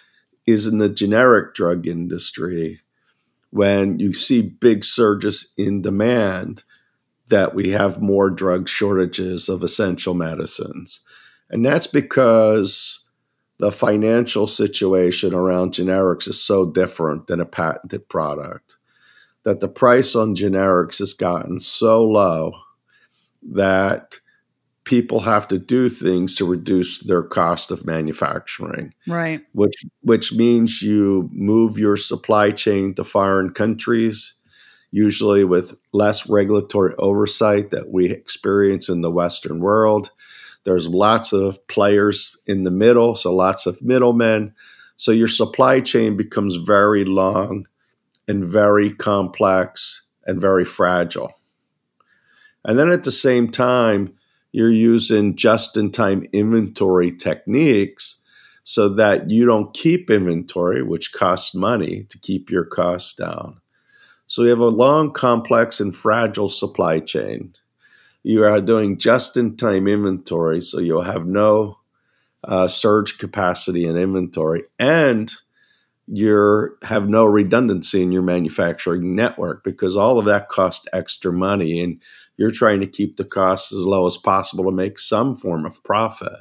is 0.46 0.66
in 0.66 0.78
the 0.78 0.88
generic 0.88 1.54
drug 1.54 1.86
industry, 1.86 2.80
when 3.50 3.98
you 3.98 4.12
see 4.12 4.42
big 4.42 4.84
surges 4.84 5.52
in 5.56 5.82
demand, 5.82 6.62
that 7.28 7.54
we 7.54 7.70
have 7.70 8.00
more 8.00 8.30
drug 8.30 8.68
shortages 8.68 9.48
of 9.48 9.62
essential 9.64 10.14
medicines. 10.14 11.00
And 11.50 11.64
that's 11.64 11.86
because 11.86 13.05
the 13.58 13.72
financial 13.72 14.46
situation 14.46 15.34
around 15.34 15.72
generics 15.72 16.28
is 16.28 16.42
so 16.42 16.66
different 16.66 17.26
than 17.26 17.40
a 17.40 17.46
patented 17.46 18.08
product 18.08 18.76
that 19.44 19.60
the 19.60 19.68
price 19.68 20.14
on 20.14 20.34
generics 20.34 20.98
has 20.98 21.14
gotten 21.14 21.60
so 21.60 22.02
low 22.02 22.52
that 23.42 24.20
people 24.84 25.20
have 25.20 25.46
to 25.48 25.58
do 25.58 25.88
things 25.88 26.36
to 26.36 26.44
reduce 26.44 26.98
their 27.00 27.22
cost 27.22 27.70
of 27.70 27.86
manufacturing. 27.86 28.92
Right. 29.06 29.42
Which 29.52 29.84
which 30.02 30.32
means 30.32 30.82
you 30.82 31.28
move 31.32 31.78
your 31.78 31.96
supply 31.96 32.50
chain 32.52 32.94
to 32.94 33.04
foreign 33.04 33.50
countries 33.50 34.34
usually 34.92 35.44
with 35.44 35.78
less 35.92 36.28
regulatory 36.28 36.94
oversight 36.98 37.70
that 37.70 37.90
we 37.90 38.10
experience 38.10 38.88
in 38.88 39.02
the 39.02 39.10
western 39.10 39.60
world 39.60 40.10
there's 40.66 40.88
lots 40.88 41.32
of 41.32 41.64
players 41.68 42.36
in 42.44 42.64
the 42.64 42.72
middle, 42.72 43.14
so 43.14 43.32
lots 43.32 43.66
of 43.66 43.80
middlemen. 43.82 44.52
So 44.96 45.12
your 45.12 45.28
supply 45.28 45.80
chain 45.80 46.16
becomes 46.16 46.56
very 46.56 47.04
long 47.04 47.68
and 48.26 48.44
very 48.44 48.92
complex 48.92 50.08
and 50.26 50.40
very 50.40 50.64
fragile. 50.64 51.32
And 52.64 52.76
then 52.76 52.90
at 52.90 53.04
the 53.04 53.12
same 53.12 53.48
time, 53.48 54.12
you're 54.50 54.68
using 54.68 55.36
just 55.36 55.76
in 55.76 55.92
time 55.92 56.26
inventory 56.32 57.12
techniques 57.12 58.20
so 58.64 58.88
that 58.88 59.30
you 59.30 59.46
don't 59.46 59.72
keep 59.72 60.10
inventory, 60.10 60.82
which 60.82 61.12
costs 61.12 61.54
money 61.54 62.08
to 62.10 62.18
keep 62.18 62.50
your 62.50 62.64
costs 62.64 63.14
down. 63.14 63.60
So 64.26 64.42
you 64.42 64.48
have 64.48 64.58
a 64.58 64.66
long, 64.66 65.12
complex, 65.12 65.78
and 65.78 65.94
fragile 65.94 66.48
supply 66.48 66.98
chain 66.98 67.54
you 68.26 68.44
are 68.44 68.60
doing 68.60 68.98
just 68.98 69.36
in 69.36 69.56
time 69.56 69.86
inventory, 69.86 70.60
so 70.60 70.80
you'll 70.80 71.02
have 71.02 71.26
no 71.26 71.78
uh, 72.42 72.66
surge 72.66 73.18
capacity 73.18 73.84
in 73.86 73.96
inventory, 73.96 74.64
and 74.80 75.32
you 76.08 76.76
have 76.82 77.08
no 77.08 77.24
redundancy 77.24 78.02
in 78.02 78.10
your 78.10 78.22
manufacturing 78.22 79.14
network 79.14 79.62
because 79.62 79.96
all 79.96 80.18
of 80.18 80.24
that 80.24 80.48
costs 80.48 80.88
extra 80.92 81.32
money, 81.32 81.78
and 81.80 82.02
you're 82.36 82.50
trying 82.50 82.80
to 82.80 82.86
keep 82.88 83.16
the 83.16 83.24
costs 83.24 83.72
as 83.72 83.86
low 83.86 84.08
as 84.08 84.16
possible 84.16 84.64
to 84.64 84.72
make 84.72 84.98
some 84.98 85.36
form 85.36 85.64
of 85.64 85.84
profit. 85.84 86.32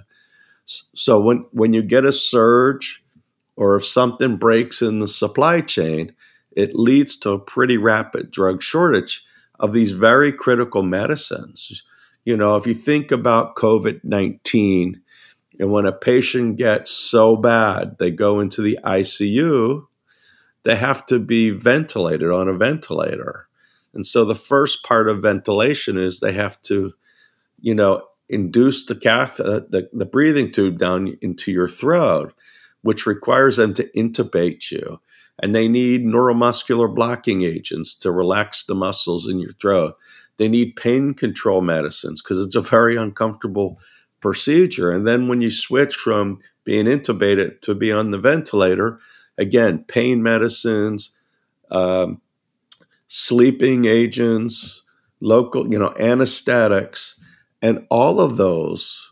So 0.65 1.19
when 1.19 1.45
when 1.51 1.73
you 1.73 1.83
get 1.83 2.03
a 2.03 2.11
surge, 2.11 3.05
or 3.55 3.75
if 3.75 3.85
something 3.85 4.37
breaks 4.37 4.81
in 4.81 5.01
the 5.01 5.07
supply 5.07 5.61
chain, 5.61 6.15
it 6.51 6.73
leads 6.73 7.15
to 7.17 7.29
a 7.29 7.39
pretty 7.39 7.77
rapid 7.77 8.31
drug 8.31 8.63
shortage 8.63 9.23
of 9.59 9.73
these 9.73 9.91
very 9.91 10.31
critical 10.31 10.83
medicines. 10.83 11.83
You 12.23 12.37
know, 12.37 12.55
if 12.55 12.65
you 12.65 12.73
think 12.73 13.11
about 13.11 13.55
COVID 13.55 14.03
19, 14.03 15.01
and 15.59 15.71
when 15.71 15.85
a 15.85 15.91
patient 15.91 16.57
gets 16.57 16.91
so 16.91 17.37
bad, 17.37 17.97
they 17.97 18.11
go 18.11 18.39
into 18.39 18.61
the 18.61 18.79
ICU, 18.83 19.87
they 20.63 20.75
have 20.75 21.05
to 21.05 21.19
be 21.19 21.51
ventilated 21.51 22.29
on 22.31 22.47
a 22.47 22.57
ventilator. 22.57 23.47
And 23.93 24.05
so 24.05 24.25
the 24.25 24.35
first 24.35 24.83
part 24.83 25.07
of 25.07 25.21
ventilation 25.21 25.97
is 25.97 26.19
they 26.19 26.33
have 26.33 26.61
to, 26.63 26.91
you 27.61 27.73
know, 27.73 28.03
induce 28.27 28.85
the 28.85 28.95
cath 28.95 29.39
uh, 29.39 29.61
the, 29.69 29.87
the 29.93 30.05
breathing 30.05 30.51
tube 30.51 30.77
down 30.77 31.15
into 31.21 31.51
your 31.51 31.69
throat, 31.69 32.33
which 32.81 33.05
requires 33.05 33.57
them 33.57 33.73
to 33.75 33.89
intubate 33.95 34.71
you 34.71 34.99
and 35.39 35.53
they 35.53 35.67
need 35.67 36.05
neuromuscular 36.05 36.93
blocking 36.93 37.41
agents 37.41 37.93
to 37.93 38.11
relax 38.11 38.63
the 38.63 38.75
muscles 38.75 39.27
in 39.27 39.39
your 39.39 39.53
throat. 39.53 39.97
They 40.37 40.47
need 40.47 40.75
pain 40.75 41.13
control 41.13 41.61
medicines 41.61 42.21
because 42.21 42.39
it's 42.39 42.55
a 42.55 42.61
very 42.61 42.95
uncomfortable 42.95 43.79
procedure. 44.21 44.91
And 44.91 45.07
then 45.07 45.27
when 45.27 45.41
you 45.41 45.51
switch 45.51 45.95
from 45.95 46.39
being 46.63 46.85
intubated 46.85 47.61
to 47.61 47.75
be 47.75 47.91
on 47.91 48.11
the 48.11 48.17
ventilator, 48.17 48.99
again, 49.37 49.85
pain 49.87 50.23
medicines, 50.23 51.17
um, 51.71 52.21
sleeping 53.07 53.85
agents, 53.85 54.83
local, 55.19 55.71
you 55.71 55.79
know, 55.79 55.93
anesthetics, 55.99 57.19
and 57.61 57.85
all 57.89 58.19
of 58.19 58.37
those 58.37 59.11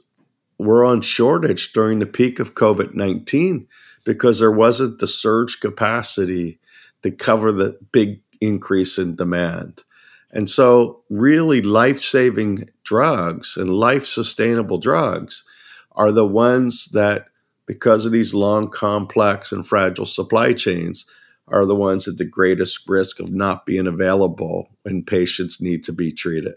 were 0.57 0.85
on 0.85 1.01
shortage 1.01 1.73
during 1.73 1.99
the 1.99 2.05
peak 2.05 2.39
of 2.39 2.55
COVID 2.55 2.93
19 2.93 3.67
because 4.03 4.39
there 4.39 4.51
wasn't 4.51 4.99
the 4.99 5.07
surge 5.07 5.59
capacity 5.59 6.59
to 7.01 7.11
cover 7.11 7.51
the 7.51 7.77
big 7.91 8.21
increase 8.41 8.97
in 8.97 9.15
demand. 9.15 9.83
And 10.31 10.49
so, 10.49 11.03
really, 11.09 11.61
life 11.61 11.99
saving 11.99 12.69
drugs 12.83 13.55
and 13.55 13.69
life 13.69 14.05
sustainable 14.05 14.79
drugs 14.79 15.43
are 15.91 16.11
the 16.11 16.25
ones 16.25 16.87
that, 16.93 17.27
because 17.67 18.05
of 18.05 18.11
these 18.11 18.33
long, 18.33 18.69
complex, 18.69 19.51
and 19.51 19.65
fragile 19.65 20.07
supply 20.07 20.53
chains, 20.53 21.05
are 21.47 21.65
the 21.65 21.75
ones 21.75 22.07
at 22.07 22.17
the 22.17 22.25
greatest 22.25 22.89
risk 22.89 23.19
of 23.19 23.31
not 23.31 23.65
being 23.65 23.85
available 23.85 24.69
when 24.83 25.03
patients 25.03 25.61
need 25.61 25.83
to 25.83 25.93
be 25.93 26.11
treated. 26.11 26.55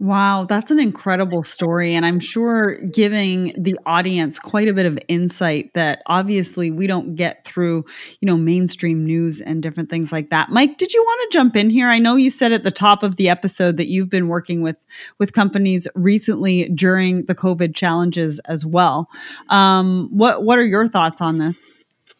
Wow, 0.00 0.44
that's 0.48 0.72
an 0.72 0.80
incredible 0.80 1.44
story. 1.44 1.94
And 1.94 2.04
I'm 2.04 2.18
sure 2.18 2.78
giving 2.92 3.52
the 3.56 3.78
audience 3.86 4.40
quite 4.40 4.66
a 4.66 4.72
bit 4.72 4.86
of 4.86 4.98
insight 5.06 5.72
that 5.74 6.02
obviously 6.06 6.72
we 6.72 6.88
don't 6.88 7.14
get 7.14 7.44
through, 7.44 7.84
you 8.20 8.26
know, 8.26 8.36
mainstream 8.36 9.04
news 9.04 9.40
and 9.40 9.62
different 9.62 9.90
things 9.90 10.10
like 10.10 10.30
that. 10.30 10.50
Mike, 10.50 10.78
did 10.78 10.92
you 10.92 11.02
want 11.02 11.30
to 11.30 11.38
jump 11.38 11.54
in 11.54 11.70
here? 11.70 11.86
I 11.86 12.00
know 12.00 12.16
you 12.16 12.30
said 12.30 12.52
at 12.52 12.64
the 12.64 12.72
top 12.72 13.04
of 13.04 13.14
the 13.16 13.28
episode 13.28 13.76
that 13.76 13.86
you've 13.86 14.10
been 14.10 14.26
working 14.26 14.62
with 14.62 14.76
with 15.20 15.32
companies 15.32 15.86
recently 15.94 16.68
during 16.70 17.26
the 17.26 17.34
COVID 17.34 17.76
challenges 17.76 18.40
as 18.40 18.66
well. 18.66 19.08
Um, 19.48 20.08
what 20.10 20.42
what 20.42 20.58
are 20.58 20.66
your 20.66 20.88
thoughts 20.88 21.20
on 21.20 21.38
this? 21.38 21.68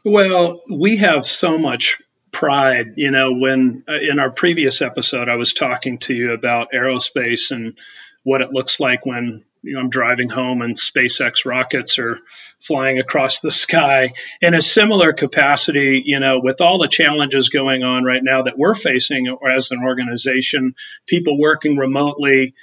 Well, 0.05 0.61
we 0.71 0.99
have 0.99 1.27
so 1.27 1.59
much 1.59 1.99
pride. 2.35 2.94
You 2.97 3.11
know, 3.11 3.33
when 3.33 3.85
uh, 3.88 3.94
in 3.94 4.18
our 4.18 4.31
previous 4.31 4.83
episode, 4.83 5.29
I 5.31 5.37
was 5.37 5.55
talking 5.55 5.99
to 5.99 6.14
you 6.14 6.33
about 6.33 6.73
aerospace 6.73 7.51
and 7.51 7.79
what 8.25 8.42
it 8.42 8.53
looks 8.53 8.81
like 8.81 9.07
when 9.07 9.44
you 9.62 9.75
know, 9.75 9.81
I'm 9.81 9.88
driving 9.88 10.29
home 10.29 10.61
and 10.61 10.77
SpaceX 10.77 11.47
rockets 11.47 11.99
are 11.99 12.18
flying 12.59 12.99
across 12.99 13.40
the 13.40 13.51
sky. 13.51 14.12
In 14.42 14.53
a 14.53 14.61
similar 14.61 15.14
capacity, 15.14 16.03
you 16.05 16.20
know, 16.20 16.40
with 16.42 16.61
all 16.61 16.79
the 16.79 16.88
challenges 16.88 17.49
going 17.49 17.83
on 17.83 18.05
right 18.05 18.23
now 18.23 18.42
that 18.42 18.59
we're 18.59 18.75
facing 18.75 19.35
as 19.51 19.70
an 19.70 19.83
organization, 19.83 20.75
people 21.07 21.38
working 21.38 21.79
remotely, 21.79 22.55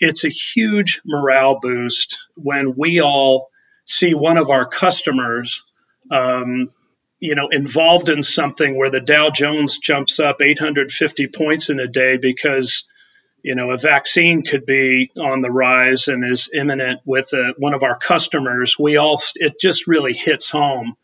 it's 0.00 0.24
a 0.24 0.28
huge 0.28 1.00
morale 1.06 1.58
boost 1.60 2.18
when 2.34 2.74
we 2.76 3.00
all 3.00 3.48
see 3.86 4.14
one 4.14 4.36
of 4.36 4.50
our 4.50 4.66
customers 4.66 5.64
um, 6.10 6.70
you 7.20 7.34
know 7.34 7.48
involved 7.48 8.08
in 8.08 8.22
something 8.22 8.76
where 8.76 8.90
the 8.90 9.00
Dow 9.00 9.30
Jones 9.30 9.78
jumps 9.78 10.18
up 10.18 10.40
850 10.40 11.28
points 11.28 11.70
in 11.70 11.78
a 11.78 11.86
day 11.86 12.16
because 12.16 12.84
you 13.42 13.54
know 13.54 13.70
a 13.70 13.76
vaccine 13.76 14.42
could 14.42 14.66
be 14.66 15.10
on 15.18 15.42
the 15.42 15.50
rise 15.50 16.08
and 16.08 16.30
is 16.30 16.50
imminent 16.52 17.00
with 17.04 17.32
a, 17.32 17.54
one 17.58 17.74
of 17.74 17.82
our 17.82 17.96
customers. 17.96 18.78
We 18.78 18.96
all 18.96 19.20
it 19.36 19.60
just 19.60 19.86
really 19.86 20.14
hits 20.14 20.50
home 20.50 20.96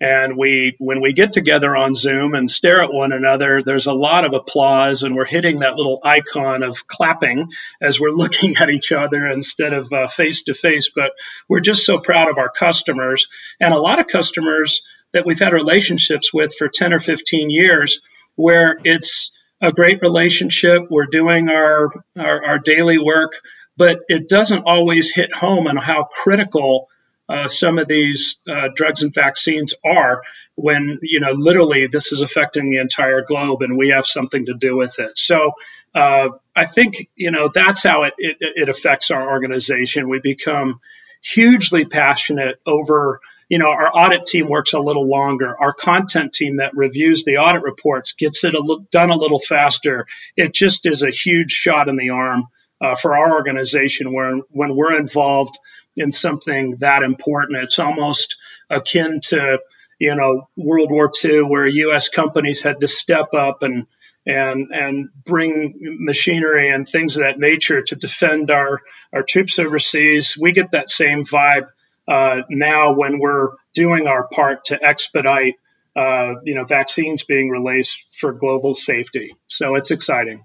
and 0.00 0.36
we 0.36 0.76
when 0.78 1.00
we 1.00 1.12
get 1.12 1.32
together 1.32 1.76
on 1.76 1.94
zoom 1.94 2.34
and 2.34 2.50
stare 2.50 2.82
at 2.82 2.92
one 2.92 3.12
another 3.12 3.62
there's 3.62 3.86
a 3.86 3.92
lot 3.92 4.24
of 4.24 4.32
applause 4.32 5.02
and 5.02 5.14
we're 5.14 5.24
hitting 5.24 5.58
that 5.58 5.74
little 5.74 6.00
icon 6.04 6.62
of 6.62 6.86
clapping 6.86 7.50
as 7.80 8.00
we're 8.00 8.10
looking 8.16 8.56
at 8.56 8.70
each 8.70 8.92
other 8.92 9.26
instead 9.26 9.72
of 9.72 9.88
face 10.12 10.44
to 10.44 10.54
face 10.54 10.90
but 10.94 11.12
we're 11.48 11.60
just 11.60 11.84
so 11.84 11.98
proud 11.98 12.28
of 12.30 12.38
our 12.38 12.50
customers. 12.50 13.28
And 13.60 13.72
a 13.74 13.78
lot 13.78 14.00
of 14.00 14.06
customers 14.06 14.82
that 15.12 15.26
we've 15.26 15.38
had 15.38 15.52
relationships 15.52 16.32
with 16.32 16.54
for 16.54 16.68
10 16.68 16.92
or 16.92 16.98
15 16.98 17.50
years 17.50 18.00
where 18.36 18.78
it's 18.84 19.32
a 19.60 19.72
great 19.72 20.00
relationship. 20.02 20.82
We're 20.90 21.06
doing 21.06 21.48
our 21.48 21.90
our, 22.18 22.44
our 22.44 22.58
daily 22.58 22.98
work 22.98 23.32
but 23.76 24.00
it 24.08 24.28
doesn't 24.28 24.64
always 24.64 25.14
hit 25.14 25.32
home 25.32 25.68
on 25.68 25.76
how 25.76 26.02
critical 26.02 26.88
uh, 27.28 27.46
some 27.46 27.78
of 27.78 27.86
these 27.86 28.36
uh, 28.48 28.68
drugs 28.74 29.02
and 29.02 29.12
vaccines 29.12 29.74
are 29.84 30.22
when 30.54 30.98
you 31.02 31.20
know 31.20 31.32
literally 31.32 31.86
this 31.86 32.12
is 32.12 32.22
affecting 32.22 32.70
the 32.70 32.78
entire 32.78 33.22
globe 33.22 33.62
and 33.62 33.76
we 33.76 33.90
have 33.90 34.06
something 34.06 34.46
to 34.46 34.54
do 34.54 34.76
with 34.76 34.98
it. 34.98 35.16
So 35.16 35.52
uh, 35.94 36.30
i 36.54 36.66
think 36.66 37.08
you 37.16 37.30
know 37.30 37.50
that's 37.52 37.82
how 37.82 38.02
it, 38.04 38.14
it, 38.18 38.36
it 38.40 38.68
affects 38.68 39.10
our 39.10 39.30
organization. 39.30 40.08
We 40.08 40.20
become 40.20 40.80
hugely 41.22 41.84
passionate 41.84 42.60
over 42.66 43.20
you 43.48 43.58
know 43.58 43.68
our 43.68 43.88
audit 43.88 44.24
team 44.24 44.48
works 44.48 44.72
a 44.72 44.80
little 44.80 45.06
longer. 45.06 45.54
Our 45.60 45.72
content 45.72 46.32
team 46.32 46.56
that 46.56 46.76
reviews 46.76 47.24
the 47.24 47.38
audit 47.38 47.62
reports 47.62 48.12
gets 48.12 48.44
it 48.44 48.54
a 48.54 48.78
done 48.90 49.10
a 49.10 49.16
little 49.16 49.38
faster. 49.38 50.06
It 50.36 50.54
just 50.54 50.86
is 50.86 51.02
a 51.02 51.10
huge 51.10 51.50
shot 51.50 51.88
in 51.88 51.96
the 51.96 52.10
arm 52.10 52.48
uh, 52.80 52.94
for 52.94 53.16
our 53.16 53.34
organization 53.34 54.12
where 54.12 54.36
when 54.50 54.74
we're 54.74 54.98
involved 54.98 55.56
in 55.98 56.10
something 56.10 56.76
that 56.80 57.02
important. 57.02 57.62
It's 57.62 57.78
almost 57.78 58.36
akin 58.70 59.20
to, 59.28 59.58
you 59.98 60.14
know, 60.14 60.48
World 60.56 60.90
War 60.90 61.10
II, 61.24 61.42
where 61.42 61.66
U.S. 61.66 62.08
companies 62.08 62.62
had 62.62 62.80
to 62.80 62.88
step 62.88 63.34
up 63.34 63.62
and 63.62 63.86
and 64.26 64.68
and 64.70 65.08
bring 65.24 65.74
machinery 66.00 66.70
and 66.70 66.86
things 66.86 67.16
of 67.16 67.22
that 67.22 67.38
nature 67.38 67.82
to 67.82 67.96
defend 67.96 68.50
our 68.50 68.82
our 69.12 69.22
troops 69.22 69.58
overseas. 69.58 70.36
We 70.40 70.52
get 70.52 70.72
that 70.72 70.90
same 70.90 71.24
vibe 71.24 71.68
uh, 72.08 72.42
now 72.48 72.94
when 72.94 73.18
we're 73.18 73.50
doing 73.74 74.06
our 74.06 74.26
part 74.28 74.66
to 74.66 74.82
expedite, 74.82 75.54
uh, 75.94 76.34
you 76.42 76.54
know, 76.54 76.64
vaccines 76.64 77.24
being 77.24 77.50
released 77.50 78.06
for 78.12 78.32
global 78.32 78.74
safety. 78.74 79.36
So 79.46 79.74
it's 79.74 79.90
exciting. 79.90 80.44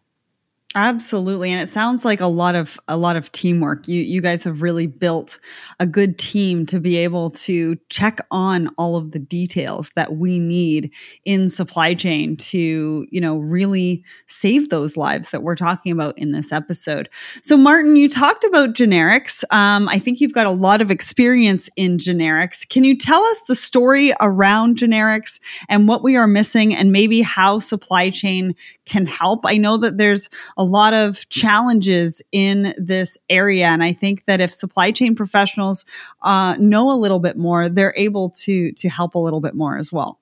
Absolutely. 0.76 1.52
And 1.52 1.62
it 1.62 1.72
sounds 1.72 2.04
like 2.04 2.20
a 2.20 2.26
lot 2.26 2.56
of 2.56 2.80
a 2.88 2.98
lot 2.98 3.16
of 3.16 3.32
teamwork. 3.32 3.88
You 3.88 4.02
you 4.02 4.22
guys 4.22 4.44
have 4.44 4.64
really 4.64 4.88
built 4.88 5.40
a 5.80 5.86
good 5.86 6.18
team 6.18 6.66
to 6.68 6.80
be 6.80 6.98
able 6.98 7.30
to 7.32 7.78
check 7.90 8.20
on 8.32 8.70
all 8.76 8.96
of 8.96 9.12
the 9.12 9.20
details 9.20 9.92
that 9.96 10.16
we 10.16 10.40
need 10.40 10.92
in 11.26 11.52
supply 11.52 11.94
chain 11.94 12.38
to, 12.38 13.06
you 13.12 13.22
know, 13.22 13.38
really 13.38 14.04
save 14.26 14.70
those 14.70 14.98
lives 14.98 15.30
that 15.30 15.44
we're 15.44 15.56
talking 15.56 15.92
about 15.92 16.18
in 16.18 16.32
this 16.32 16.52
episode. 16.52 17.08
So 17.44 17.56
Martin, 17.56 17.96
you 17.96 18.10
talked 18.10 18.44
about 18.44 18.74
generics. 18.74 19.44
Um, 19.52 19.88
I 19.88 20.00
think 20.00 20.22
you've 20.22 20.34
got 20.34 20.48
a 20.48 20.52
lot 20.52 20.82
of 20.82 20.90
experience 20.90 21.70
in 21.76 22.00
generics. 22.00 22.68
Can 22.68 22.84
you 22.84 22.98
tell 22.98 23.24
us 23.24 23.42
the 23.48 23.56
story 23.56 24.12
around 24.20 24.78
generics 24.78 25.40
and 25.70 25.88
what 25.88 26.02
we 26.02 26.18
are 26.18 26.28
missing 26.28 26.74
and 26.74 26.92
maybe 26.92 27.22
how 27.22 27.60
supply 27.60 28.10
chain 28.10 28.56
can 28.86 29.06
help? 29.06 29.42
I 29.46 29.58
know 29.58 29.78
that 29.78 30.00
there's 30.00 30.30
a 30.58 30.63
a 30.64 30.66
lot 30.66 30.94
of 30.94 31.28
challenges 31.28 32.22
in 32.32 32.74
this 32.78 33.18
area. 33.30 33.66
And 33.66 33.84
I 33.84 33.92
think 33.92 34.24
that 34.26 34.40
if 34.40 34.50
supply 34.50 34.92
chain 34.92 35.14
professionals 35.14 35.84
uh, 36.22 36.56
know 36.58 36.90
a 36.90 36.96
little 36.96 37.20
bit 37.20 37.38
more, 37.38 37.68
they're 37.68 37.94
able 37.98 38.30
to 38.46 38.72
to 38.72 38.90
help 38.90 39.16
a 39.16 39.20
little 39.20 39.42
bit 39.42 39.56
more 39.56 39.78
as 39.78 39.92
well. 39.92 40.22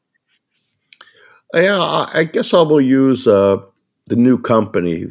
Yeah, 1.53 2.07
I 2.11 2.23
guess 2.23 2.55
I 2.55 2.61
will 2.61 2.81
use 2.81 3.27
uh, 3.27 3.57
the 4.07 4.15
new 4.15 4.39
company 4.39 5.05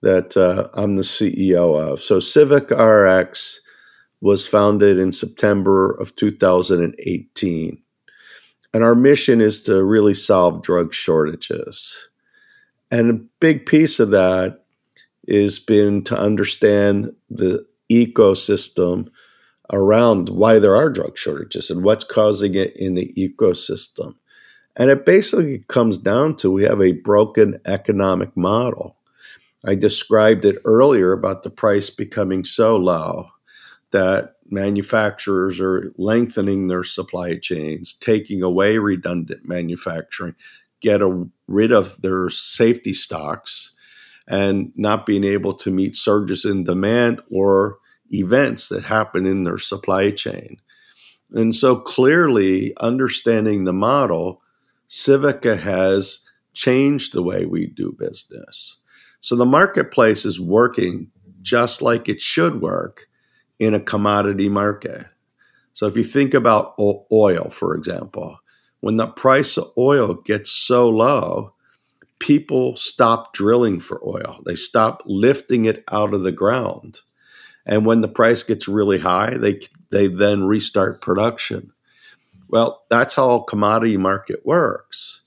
that 0.00 0.36
uh, 0.38 0.68
I'm 0.72 0.96
the 0.96 1.02
CEO 1.02 1.78
of. 1.78 2.00
So 2.00 2.16
Civica 2.16 2.78
RX 2.78 3.60
was 4.22 4.48
founded 4.48 4.98
in 4.98 5.12
September 5.12 5.90
of 5.90 6.16
2018. 6.16 7.82
And 8.72 8.84
our 8.84 8.94
mission 8.94 9.42
is 9.42 9.62
to 9.64 9.84
really 9.84 10.14
solve 10.14 10.62
drug 10.62 10.94
shortages. 10.94 12.08
And 12.90 13.10
a 13.10 13.24
big 13.40 13.66
piece 13.66 13.98
of 14.00 14.10
that 14.10 14.61
is 15.24 15.58
been 15.58 16.02
to 16.04 16.18
understand 16.18 17.14
the 17.30 17.66
ecosystem 17.90 19.08
around 19.72 20.28
why 20.28 20.58
there 20.58 20.76
are 20.76 20.90
drug 20.90 21.16
shortages 21.16 21.70
and 21.70 21.82
what's 21.82 22.04
causing 22.04 22.54
it 22.54 22.76
in 22.76 22.94
the 22.94 23.12
ecosystem. 23.16 24.14
And 24.76 24.90
it 24.90 25.04
basically 25.04 25.64
comes 25.68 25.98
down 25.98 26.36
to 26.36 26.50
we 26.50 26.64
have 26.64 26.80
a 26.80 26.92
broken 26.92 27.60
economic 27.66 28.36
model. 28.36 28.96
I 29.64 29.74
described 29.74 30.44
it 30.44 30.58
earlier 30.64 31.12
about 31.12 31.42
the 31.42 31.50
price 31.50 31.90
becoming 31.90 32.44
so 32.44 32.76
low 32.76 33.28
that 33.92 34.34
manufacturers 34.50 35.60
are 35.60 35.92
lengthening 35.96 36.66
their 36.66 36.84
supply 36.84 37.36
chains, 37.36 37.94
taking 37.94 38.42
away 38.42 38.78
redundant 38.78 39.46
manufacturing, 39.46 40.34
get 40.80 41.00
a, 41.00 41.26
rid 41.46 41.70
of 41.70 42.00
their 42.02 42.28
safety 42.28 42.92
stocks, 42.92 43.74
and 44.28 44.72
not 44.76 45.06
being 45.06 45.24
able 45.24 45.54
to 45.54 45.70
meet 45.70 45.96
surges 45.96 46.44
in 46.44 46.64
demand 46.64 47.20
or 47.30 47.78
events 48.10 48.68
that 48.68 48.84
happen 48.84 49.26
in 49.26 49.44
their 49.44 49.58
supply 49.58 50.10
chain. 50.10 50.58
And 51.32 51.54
so 51.54 51.76
clearly, 51.76 52.74
understanding 52.78 53.64
the 53.64 53.72
model, 53.72 54.42
Civica 54.88 55.58
has 55.58 56.24
changed 56.52 57.14
the 57.14 57.22
way 57.22 57.46
we 57.46 57.66
do 57.66 57.96
business. 57.98 58.78
So 59.20 59.36
the 59.36 59.46
marketplace 59.46 60.26
is 60.26 60.40
working 60.40 61.10
just 61.40 61.80
like 61.80 62.08
it 62.08 62.20
should 62.20 62.60
work 62.60 63.08
in 63.58 63.74
a 63.74 63.80
commodity 63.80 64.48
market. 64.48 65.06
So 65.72 65.86
if 65.86 65.96
you 65.96 66.04
think 66.04 66.34
about 66.34 66.74
oil, 66.78 67.48
for 67.50 67.74
example, 67.74 68.38
when 68.80 68.96
the 68.96 69.06
price 69.06 69.56
of 69.56 69.72
oil 69.78 70.14
gets 70.14 70.50
so 70.50 70.88
low, 70.88 71.54
people 72.22 72.76
stop 72.76 73.32
drilling 73.32 73.80
for 73.80 74.00
oil. 74.06 74.40
They 74.46 74.54
stop 74.54 75.02
lifting 75.04 75.64
it 75.64 75.82
out 75.90 76.14
of 76.14 76.22
the 76.22 76.30
ground. 76.30 77.00
And 77.66 77.84
when 77.84 78.00
the 78.00 78.08
price 78.08 78.44
gets 78.44 78.68
really 78.68 79.00
high, 79.00 79.36
they 79.36 79.60
they 79.90 80.06
then 80.06 80.44
restart 80.44 81.00
production. 81.00 81.72
Well, 82.48 82.84
that's 82.88 83.14
how 83.14 83.40
commodity 83.40 83.96
market 83.96 84.46
works. 84.46 85.22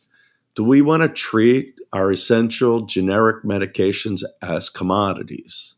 Do 0.56 0.64
we 0.64 0.82
want 0.82 1.04
to 1.04 1.10
treat 1.10 1.76
our 1.92 2.12
essential 2.12 2.86
generic 2.86 3.44
medications 3.44 4.24
as 4.42 4.70
commodities? 4.70 5.76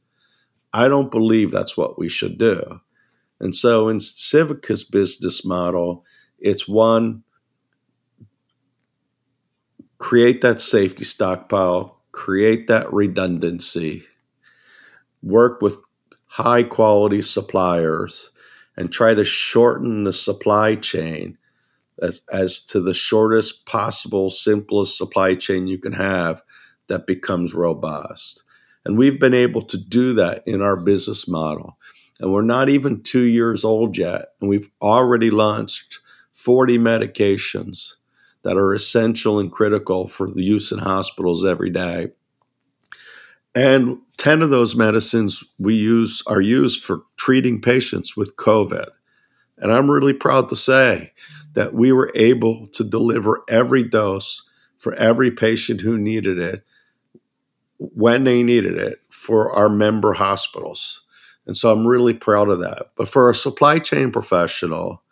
I 0.72 0.88
don't 0.88 1.10
believe 1.10 1.50
that's 1.52 1.76
what 1.76 1.98
we 1.98 2.10
should 2.10 2.38
do. 2.38 2.82
And 3.40 3.56
so 3.56 3.90
in 3.90 4.00
Civica's 4.00 4.84
business 4.84 5.44
model, 5.44 6.06
it's 6.38 6.68
one 6.68 7.24
create 9.98 10.42
that 10.42 10.62
safety 10.62 11.04
stockpile, 11.04 12.00
create 12.12 12.68
that 12.68 12.92
redundancy, 12.92 14.04
work 15.24 15.62
with 15.62 15.78
high 16.26 16.64
quality 16.64 17.22
suppliers, 17.22 18.30
and 18.76 18.92
try 18.92 19.14
to 19.14 19.26
shorten 19.26 20.04
the 20.04 20.14
supply 20.14 20.76
chain 20.76 21.38
as, 22.00 22.22
as 22.32 22.60
to 22.60 22.80
the 22.80 22.94
shortest 22.94 23.66
possible, 23.66 24.30
simplest 24.30 24.98
supply 24.98 25.34
chain 25.34 25.68
you 25.68 25.80
can 25.80 25.94
have 25.94 26.44
that 26.88 27.08
becomes 27.08 27.54
robust. 27.54 28.44
And 28.86 28.98
we've 28.98 29.20
been 29.20 29.34
able 29.34 29.64
to 29.64 29.78
do 29.78 30.14
that 30.14 30.44
in 30.46 30.62
our 30.62 30.78
business 30.78 31.28
model. 31.28 31.78
And 32.20 32.32
we're 32.32 32.42
not 32.44 32.70
even 32.70 33.02
two 33.02 33.24
years 33.24 33.66
old 33.66 33.98
yet. 33.98 34.30
And 34.40 34.50
we've 34.50 34.70
already 34.82 35.30
launched 35.30 36.00
40 36.32 36.78
medications 36.78 37.96
that 38.48 38.56
are 38.56 38.74
essential 38.74 39.40
and 39.40 39.52
critical 39.52 40.08
for 40.08 40.32
the 40.32 40.42
use 40.42 40.72
in 40.72 40.78
hospitals 40.80 41.44
every 41.44 41.70
day. 41.70 42.08
And 43.54 43.98
10 44.16 44.42
of 44.42 44.52
those 44.52 44.74
medicines 44.74 45.54
we 45.60 45.76
use 45.76 46.24
are 46.28 46.40
used 46.40 46.82
for 46.82 47.02
treating 47.18 47.60
patients 47.62 48.16
with 48.16 48.38
COVID. 48.38 48.86
And 49.58 49.70
I'm 49.70 49.92
really 49.92 50.14
proud 50.14 50.48
to 50.48 50.56
say 50.56 51.12
that 51.56 51.74
we 51.74 51.92
were 51.92 52.10
able 52.16 52.68
to 52.68 52.86
deliver 52.86 53.44
every 53.50 53.84
dose 53.84 54.44
for 54.78 54.96
every 54.96 55.30
patient 55.30 55.82
who 55.82 55.98
needed 55.98 56.40
it 56.40 56.64
when 57.80 58.24
they 58.24 58.44
needed 58.44 58.78
it 58.78 59.02
for 59.10 59.52
our 59.52 59.68
member 59.68 60.14
hospitals. 60.14 61.02
And 61.46 61.58
so 61.58 61.70
I'm 61.70 61.86
really 61.86 62.14
proud 62.14 62.48
of 62.48 62.60
that. 62.60 62.92
But 62.96 63.10
for 63.10 63.30
a 63.30 63.36
supply 63.36 63.80
chain 63.80 64.10
professional, 64.10 65.04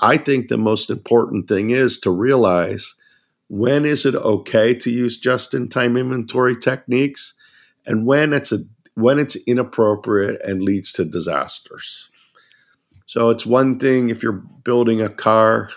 I 0.00 0.16
think 0.16 0.48
the 0.48 0.58
most 0.58 0.90
important 0.90 1.48
thing 1.48 1.70
is 1.70 1.98
to 2.00 2.10
realize 2.10 2.94
when 3.48 3.84
is 3.84 4.06
it 4.06 4.14
okay 4.14 4.74
to 4.74 4.90
use 4.90 5.18
just-in-time 5.18 5.96
inventory 5.96 6.56
techniques 6.56 7.34
and 7.86 8.06
when 8.06 8.32
it's 8.32 8.52
a 8.52 8.60
when 8.94 9.20
it's 9.20 9.36
inappropriate 9.46 10.42
and 10.42 10.60
leads 10.60 10.92
to 10.92 11.04
disasters. 11.04 12.10
So 13.06 13.30
it's 13.30 13.46
one 13.46 13.78
thing 13.78 14.10
if 14.10 14.24
you're 14.24 14.32
building 14.64 15.00
a 15.00 15.08
car 15.08 15.70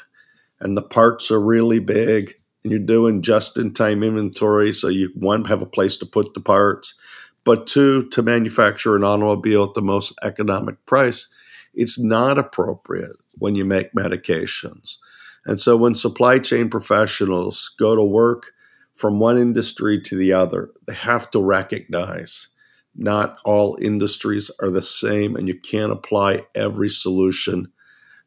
and 0.59 0.75
the 0.75 0.81
parts 0.81 1.29
are 1.29 1.39
really 1.39 1.77
big 1.77 2.33
and 2.63 2.71
you're 2.71 2.79
doing 2.79 3.21
just-in-time 3.21 4.01
inventory 4.01 4.73
so 4.73 4.87
you 4.87 5.11
one 5.13 5.45
have 5.45 5.61
a 5.61 5.67
place 5.67 5.97
to 5.97 6.05
put 6.07 6.33
the 6.33 6.39
parts, 6.39 6.95
but 7.43 7.67
two 7.67 8.09
to 8.09 8.23
manufacture 8.23 8.95
an 8.95 9.03
automobile 9.03 9.65
at 9.65 9.75
the 9.75 9.83
most 9.83 10.13
economic 10.23 10.83
price, 10.87 11.27
it's 11.75 11.99
not 11.99 12.39
appropriate 12.39 13.20
when 13.37 13.55
you 13.55 13.65
make 13.65 13.93
medications. 13.93 14.97
And 15.45 15.59
so 15.59 15.75
when 15.77 15.95
supply 15.95 16.39
chain 16.39 16.69
professionals 16.69 17.73
go 17.79 17.95
to 17.95 18.03
work 18.03 18.51
from 18.93 19.19
one 19.19 19.37
industry 19.37 19.99
to 20.01 20.15
the 20.15 20.33
other, 20.33 20.69
they 20.85 20.93
have 20.93 21.31
to 21.31 21.41
recognize 21.41 22.49
not 22.95 23.39
all 23.45 23.77
industries 23.81 24.51
are 24.59 24.69
the 24.69 24.81
same, 24.81 25.35
and 25.35 25.47
you 25.47 25.57
can't 25.57 25.93
apply 25.93 26.45
every 26.53 26.89
solution 26.89 27.71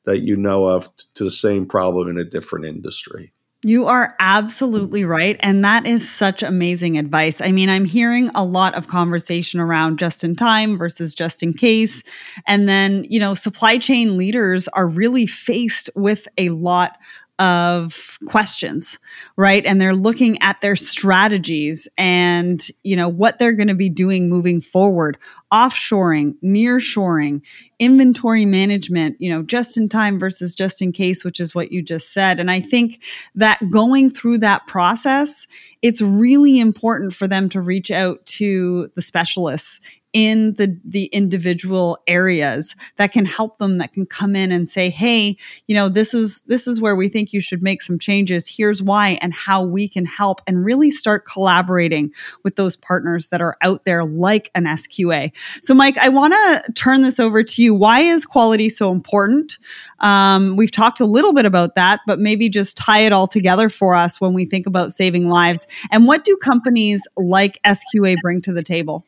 that 0.04 0.20
you 0.20 0.36
know 0.36 0.64
of 0.64 0.88
to 1.14 1.24
the 1.24 1.30
same 1.30 1.66
problem 1.66 2.08
in 2.08 2.18
a 2.18 2.24
different 2.24 2.64
industry. 2.64 3.33
You 3.64 3.86
are 3.86 4.14
absolutely 4.20 5.04
right. 5.04 5.36
And 5.40 5.64
that 5.64 5.86
is 5.86 6.08
such 6.08 6.42
amazing 6.42 6.98
advice. 6.98 7.40
I 7.40 7.50
mean, 7.50 7.70
I'm 7.70 7.86
hearing 7.86 8.28
a 8.34 8.44
lot 8.44 8.74
of 8.74 8.88
conversation 8.88 9.58
around 9.58 9.98
just 9.98 10.22
in 10.22 10.36
time 10.36 10.76
versus 10.76 11.14
just 11.14 11.42
in 11.42 11.52
case. 11.52 12.02
And 12.46 12.68
then, 12.68 13.04
you 13.04 13.18
know, 13.18 13.32
supply 13.32 13.78
chain 13.78 14.18
leaders 14.18 14.68
are 14.68 14.88
really 14.88 15.26
faced 15.26 15.88
with 15.94 16.28
a 16.36 16.50
lot 16.50 16.98
of 17.38 18.18
questions, 18.26 19.00
right? 19.36 19.66
And 19.66 19.80
they're 19.80 19.94
looking 19.94 20.40
at 20.40 20.60
their 20.60 20.76
strategies 20.76 21.88
and, 21.98 22.64
you 22.84 22.94
know, 22.94 23.08
what 23.08 23.38
they're 23.38 23.54
going 23.54 23.68
to 23.68 23.74
be 23.74 23.88
doing 23.88 24.28
moving 24.28 24.60
forward, 24.60 25.18
offshoring, 25.52 26.36
nearshoring, 26.44 27.42
inventory 27.80 28.44
management, 28.44 29.20
you 29.20 29.30
know, 29.30 29.42
just 29.42 29.76
in 29.76 29.88
time 29.88 30.18
versus 30.18 30.54
just 30.54 30.80
in 30.80 30.92
case, 30.92 31.24
which 31.24 31.40
is 31.40 31.54
what 31.54 31.72
you 31.72 31.82
just 31.82 32.12
said. 32.12 32.38
And 32.38 32.50
I 32.50 32.60
think 32.60 33.02
that 33.34 33.58
going 33.68 34.10
through 34.10 34.38
that 34.38 34.66
process, 34.66 35.48
it's 35.82 36.00
really 36.00 36.60
important 36.60 37.14
for 37.14 37.26
them 37.26 37.48
to 37.48 37.60
reach 37.60 37.90
out 37.90 38.24
to 38.26 38.90
the 38.94 39.02
specialists 39.02 39.80
in 40.14 40.54
the 40.54 40.80
the 40.84 41.06
individual 41.06 41.98
areas 42.06 42.74
that 42.96 43.12
can 43.12 43.26
help 43.26 43.58
them 43.58 43.78
that 43.78 43.92
can 43.92 44.06
come 44.06 44.34
in 44.34 44.50
and 44.50 44.70
say 44.70 44.88
hey 44.88 45.36
you 45.66 45.74
know 45.74 45.88
this 45.88 46.14
is 46.14 46.40
this 46.42 46.66
is 46.66 46.80
where 46.80 46.96
we 46.96 47.08
think 47.08 47.32
you 47.32 47.40
should 47.40 47.62
make 47.62 47.82
some 47.82 47.98
changes. 47.98 48.48
Here's 48.48 48.82
why 48.82 49.18
and 49.20 49.34
how 49.34 49.64
we 49.64 49.88
can 49.88 50.06
help. 50.06 50.40
And 50.46 50.64
really 50.64 50.90
start 50.90 51.26
collaborating 51.26 52.12
with 52.44 52.56
those 52.56 52.76
partners 52.76 53.28
that 53.28 53.40
are 53.40 53.56
out 53.62 53.84
there 53.84 54.04
like 54.04 54.50
an 54.54 54.64
SQA 54.64 55.32
so 55.62 55.74
Mike 55.74 55.98
I 55.98 56.08
want 56.08 56.34
to 56.34 56.72
turn 56.72 57.02
this 57.02 57.18
over 57.18 57.42
to 57.42 57.62
you. 57.62 57.74
Why 57.74 58.00
is 58.00 58.24
quality 58.24 58.68
so 58.68 58.92
important? 58.92 59.58
Um, 60.00 60.56
we've 60.56 60.70
talked 60.70 61.00
a 61.00 61.06
little 61.06 61.32
bit 61.32 61.44
about 61.44 61.74
that 61.74 62.00
but 62.06 62.20
maybe 62.20 62.48
just 62.48 62.76
tie 62.76 63.00
it 63.00 63.12
all 63.12 63.26
together 63.26 63.68
for 63.68 63.94
us 63.94 64.20
when 64.20 64.32
we 64.34 64.44
think 64.44 64.66
about 64.66 64.92
saving 64.92 65.28
lives. 65.28 65.66
And 65.90 66.06
what 66.06 66.24
do 66.24 66.36
companies 66.36 67.02
like 67.16 67.60
SQA 67.66 68.16
bring 68.22 68.40
to 68.42 68.52
the 68.52 68.62
table 68.62 69.04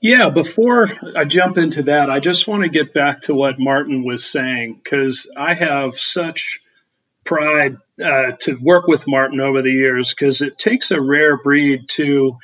yeah, 0.00 0.30
before 0.30 0.88
I 1.16 1.24
jump 1.24 1.58
into 1.58 1.84
that, 1.84 2.10
I 2.10 2.20
just 2.20 2.46
want 2.46 2.62
to 2.62 2.68
get 2.68 2.92
back 2.92 3.20
to 3.22 3.34
what 3.34 3.58
Martin 3.58 4.04
was 4.04 4.24
saying 4.24 4.80
because 4.82 5.30
I 5.36 5.54
have 5.54 5.98
such 5.98 6.60
pride 7.24 7.76
uh, 8.02 8.32
to 8.40 8.54
work 8.54 8.86
with 8.86 9.08
Martin 9.08 9.40
over 9.40 9.60
the 9.60 9.72
years 9.72 10.14
because 10.14 10.40
it 10.40 10.56
takes 10.56 10.92
a 10.92 11.00
rare 11.00 11.36
breed 11.36 11.88
to 11.88 12.38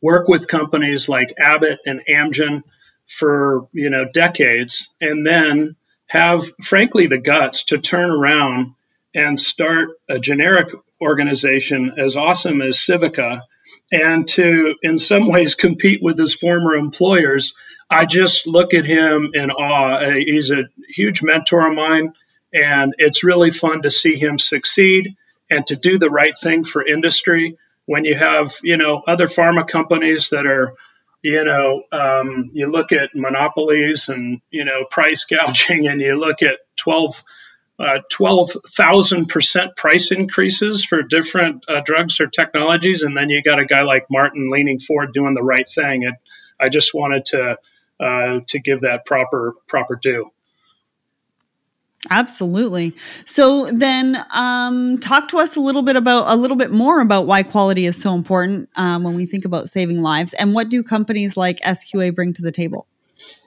work 0.00 0.28
with 0.28 0.48
companies 0.48 1.08
like 1.08 1.34
Abbott 1.38 1.80
and 1.84 2.00
Amgen 2.08 2.62
for 3.06 3.68
you 3.72 3.90
know 3.90 4.04
decades 4.04 4.88
and 5.00 5.26
then 5.26 5.74
have 6.06 6.44
frankly 6.62 7.06
the 7.06 7.18
guts 7.18 7.64
to 7.64 7.78
turn 7.78 8.08
around 8.08 8.74
and 9.14 9.38
start 9.38 9.88
a 10.08 10.18
generic 10.18 10.68
organization 11.00 11.94
as 11.98 12.16
awesome 12.16 12.62
as 12.62 12.76
Civica 12.76 13.42
and 13.92 14.26
to, 14.28 14.74
in 14.82 14.98
some 14.98 15.28
ways, 15.28 15.54
compete 15.54 16.02
with 16.02 16.18
his 16.18 16.34
former 16.34 16.74
employers. 16.74 17.54
I 17.88 18.06
just 18.06 18.46
look 18.46 18.74
at 18.74 18.84
him 18.84 19.32
in 19.34 19.50
awe. 19.50 19.94
Uh, 19.94 20.14
he's 20.14 20.50
a 20.50 20.64
huge 20.88 21.22
mentor 21.22 21.66
of 21.66 21.74
mine, 21.74 22.14
and 22.52 22.94
it's 22.98 23.24
really 23.24 23.50
fun 23.50 23.82
to 23.82 23.90
see 23.90 24.16
him 24.16 24.38
succeed 24.38 25.16
and 25.50 25.66
to 25.66 25.76
do 25.76 25.98
the 25.98 26.10
right 26.10 26.36
thing 26.36 26.62
for 26.62 26.86
industry. 26.86 27.56
When 27.86 28.04
you 28.04 28.14
have, 28.14 28.54
you 28.62 28.76
know, 28.76 29.02
other 29.04 29.26
pharma 29.26 29.66
companies 29.66 30.30
that 30.30 30.46
are, 30.46 30.72
you 31.22 31.44
know, 31.44 31.82
um, 31.90 32.50
you 32.54 32.70
look 32.70 32.92
at 32.92 33.16
monopolies 33.16 34.08
and 34.08 34.40
you 34.50 34.64
know 34.64 34.84
price 34.88 35.24
gouging, 35.24 35.86
and 35.88 36.00
you 36.00 36.18
look 36.18 36.42
at 36.42 36.58
twelve 36.76 37.22
uh, 37.80 38.00
12,000% 38.12 39.74
price 39.74 40.12
increases 40.12 40.84
for 40.84 41.02
different 41.02 41.64
uh, 41.66 41.80
drugs 41.82 42.20
or 42.20 42.26
technologies. 42.26 43.02
And 43.02 43.16
then 43.16 43.30
you 43.30 43.42
got 43.42 43.58
a 43.58 43.64
guy 43.64 43.82
like 43.82 44.06
Martin 44.10 44.50
leaning 44.50 44.78
forward 44.78 45.14
doing 45.14 45.32
the 45.32 45.42
right 45.42 45.66
thing. 45.66 46.04
And 46.04 46.14
I 46.60 46.68
just 46.68 46.92
wanted 46.92 47.24
to, 47.26 47.56
uh, 47.98 48.40
to 48.48 48.58
give 48.58 48.80
that 48.80 49.06
proper, 49.06 49.54
proper 49.66 49.96
due. 49.96 50.30
Absolutely. 52.10 52.94
So 53.24 53.66
then, 53.66 54.16
um, 54.34 54.98
talk 54.98 55.28
to 55.28 55.38
us 55.38 55.56
a 55.56 55.60
little 55.60 55.82
bit 55.82 55.96
about 55.96 56.32
a 56.32 56.36
little 56.36 56.56
bit 56.56 56.70
more 56.70 57.00
about 57.00 57.26
why 57.26 57.42
quality 57.42 57.84
is 57.84 58.00
so 58.00 58.14
important 58.14 58.70
um, 58.76 59.04
when 59.04 59.14
we 59.14 59.26
think 59.26 59.44
about 59.44 59.68
saving 59.68 60.00
lives, 60.00 60.32
and 60.32 60.54
what 60.54 60.70
do 60.70 60.82
companies 60.82 61.36
like 61.36 61.60
SQA 61.60 62.14
bring 62.14 62.32
to 62.34 62.42
the 62.42 62.52
table? 62.52 62.86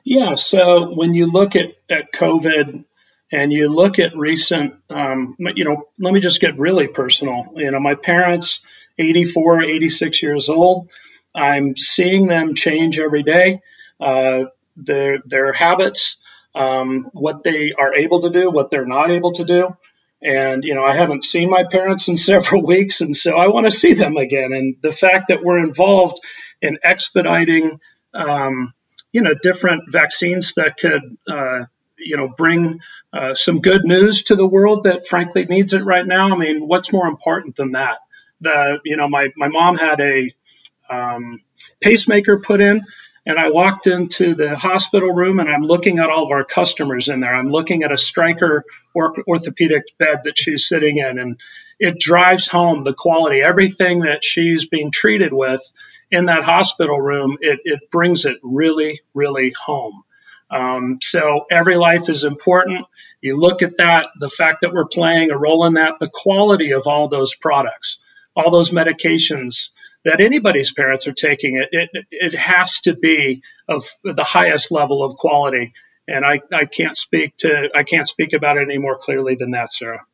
Yeah. 0.04 0.36
So 0.36 0.93
when 0.93 1.15
you 1.15 1.32
look 1.32 1.56
at 1.56 1.74
at 1.89 2.13
COVID 2.13 2.86
and 3.34 3.52
you 3.52 3.67
look 3.67 3.98
at 3.98 4.15
recent, 4.15 4.76
um, 4.91 5.36
you 5.39 5.65
know, 5.65 5.88
let 5.98 6.13
me 6.13 6.19
just 6.19 6.39
get 6.39 6.60
really 6.60 6.88
personal. 6.88 7.54
You 7.56 7.72
know, 7.72 7.80
my 7.80 7.96
parents, 7.96 8.62
84, 9.00 9.63
86 9.63 10.22
years 10.22 10.50
old, 10.50 10.91
I'm 11.34 11.76
seeing 11.76 12.28
them 12.28 12.54
change 12.54 13.00
every 13.00 13.24
day. 13.24 13.62
Uh, 14.00 14.46
their 14.76 15.17
their 15.26 15.52
habits, 15.52 16.17
um, 16.54 17.10
what 17.13 17.41
they 17.41 17.72
are 17.72 17.96
able 17.96 18.22
to 18.22 18.30
do, 18.30 18.52
what 18.52 18.69
they're 18.69 18.86
not 18.86 19.10
able 19.10 19.32
to 19.32 19.46
do. 19.46 19.76
And 20.22 20.63
you 20.63 20.76
know, 20.76 20.86
I 20.86 20.93
haven't 20.93 21.24
seen 21.24 21.50
my 21.50 21.63
parents 21.63 22.08
in 22.08 22.17
several 22.32 22.63
weeks, 22.63 23.02
and 23.02 23.15
so 23.15 23.36
I 23.36 23.48
want 23.48 23.65
to 23.65 23.72
see 23.72 23.93
them 23.93 24.15
again. 24.15 24.54
And 24.54 24.76
the 24.82 24.91
fact 24.91 25.30
that 25.30 25.43
we're 25.43 25.58
involved 25.58 26.19
in 26.62 26.78
expediting, 26.84 27.80
um, 28.13 28.74
you 29.12 29.24
know, 29.24 29.34
different 29.34 29.91
vaccines 29.91 30.54
that 30.54 30.78
could 30.78 31.02
uh, 31.28 31.65
you 32.03 32.17
know 32.17 32.27
bring 32.29 32.81
uh, 33.13 33.33
some 33.33 33.61
good 33.61 33.85
news 33.85 34.25
to 34.25 34.35
the 34.35 34.47
world 34.47 34.83
that 34.83 35.07
frankly 35.07 35.45
needs 35.45 35.73
it 35.73 35.83
right 35.83 36.05
now. 36.05 36.33
I 36.33 36.37
mean, 36.37 36.67
what's 36.67 36.93
more 36.93 37.07
important 37.07 37.55
than 37.55 37.73
that? 37.73 37.99
The 38.41 38.79
you 38.85 38.97
know 38.97 39.09
my 39.09 39.29
my 39.37 39.49
mom 39.49 39.77
had 39.77 40.01
a 40.01 40.31
um, 40.89 41.41
pacemaker 41.81 42.39
put 42.39 42.61
in. 42.61 42.83
And 43.27 43.39
I 43.39 43.51
walked 43.51 43.87
into 43.87 44.35
the 44.35 44.55
hospital 44.55 45.11
room 45.13 45.39
and 45.39 45.49
I'm 45.49 45.63
looking 45.63 45.99
at 45.99 46.09
all 46.09 46.25
of 46.25 46.31
our 46.31 46.45
customers 46.45 47.09
in 47.09 47.21
there. 47.21 47.35
I'm 47.35 47.49
looking 47.51 47.83
at 47.83 47.91
a 47.91 47.97
Stryker 47.97 48.65
or- 48.93 49.15
orthopedic 49.27 49.97
bed 49.97 50.21
that 50.25 50.37
she's 50.37 50.67
sitting 50.67 50.97
in, 50.97 51.19
and 51.19 51.39
it 51.79 51.99
drives 51.99 52.47
home 52.49 52.83
the 52.83 52.93
quality. 52.93 53.41
Everything 53.41 54.01
that 54.01 54.23
she's 54.23 54.67
being 54.67 54.91
treated 54.91 55.33
with 55.33 55.61
in 56.11 56.25
that 56.27 56.43
hospital 56.43 57.01
room, 57.01 57.37
it, 57.41 57.61
it 57.65 57.91
brings 57.91 58.25
it 58.25 58.39
really, 58.43 59.01
really 59.13 59.53
home. 59.57 60.03
Um, 60.53 60.99
so 61.01 61.45
every 61.49 61.77
life 61.77 62.09
is 62.09 62.23
important. 62.23 62.85
You 63.21 63.37
look 63.37 63.63
at 63.63 63.77
that, 63.77 64.09
the 64.19 64.29
fact 64.29 64.61
that 64.61 64.73
we're 64.73 64.85
playing 64.85 65.31
a 65.31 65.37
role 65.37 65.65
in 65.65 65.73
that, 65.73 65.99
the 65.99 66.11
quality 66.13 66.73
of 66.73 66.85
all 66.85 67.07
those 67.07 67.35
products, 67.35 67.99
all 68.35 68.51
those 68.51 68.71
medications 68.71 69.69
that 70.05 70.21
anybody's 70.21 70.71
parents 70.71 71.07
are 71.07 71.13
taking, 71.13 71.55
it, 71.55 71.89
it, 71.93 72.05
it 72.11 72.35
has 72.35 72.81
to 72.81 72.93
be 72.93 73.41
of 73.67 73.85
the 74.03 74.23
highest 74.23 74.71
level 74.71 75.03
of 75.03 75.15
quality. 75.15 75.73
And 76.07 76.23
I, 76.25 76.41
I 76.51 76.65
can't 76.65 76.97
speak 76.97 77.35
to 77.37 77.69
I 77.73 77.83
can't 77.83 78.07
speak 78.07 78.33
about 78.33 78.57
it 78.57 78.63
any 78.69 78.77
more 78.77 78.97
clearly 78.97 79.35
than 79.35 79.51
that, 79.51 79.71
Sarah. 79.71 80.05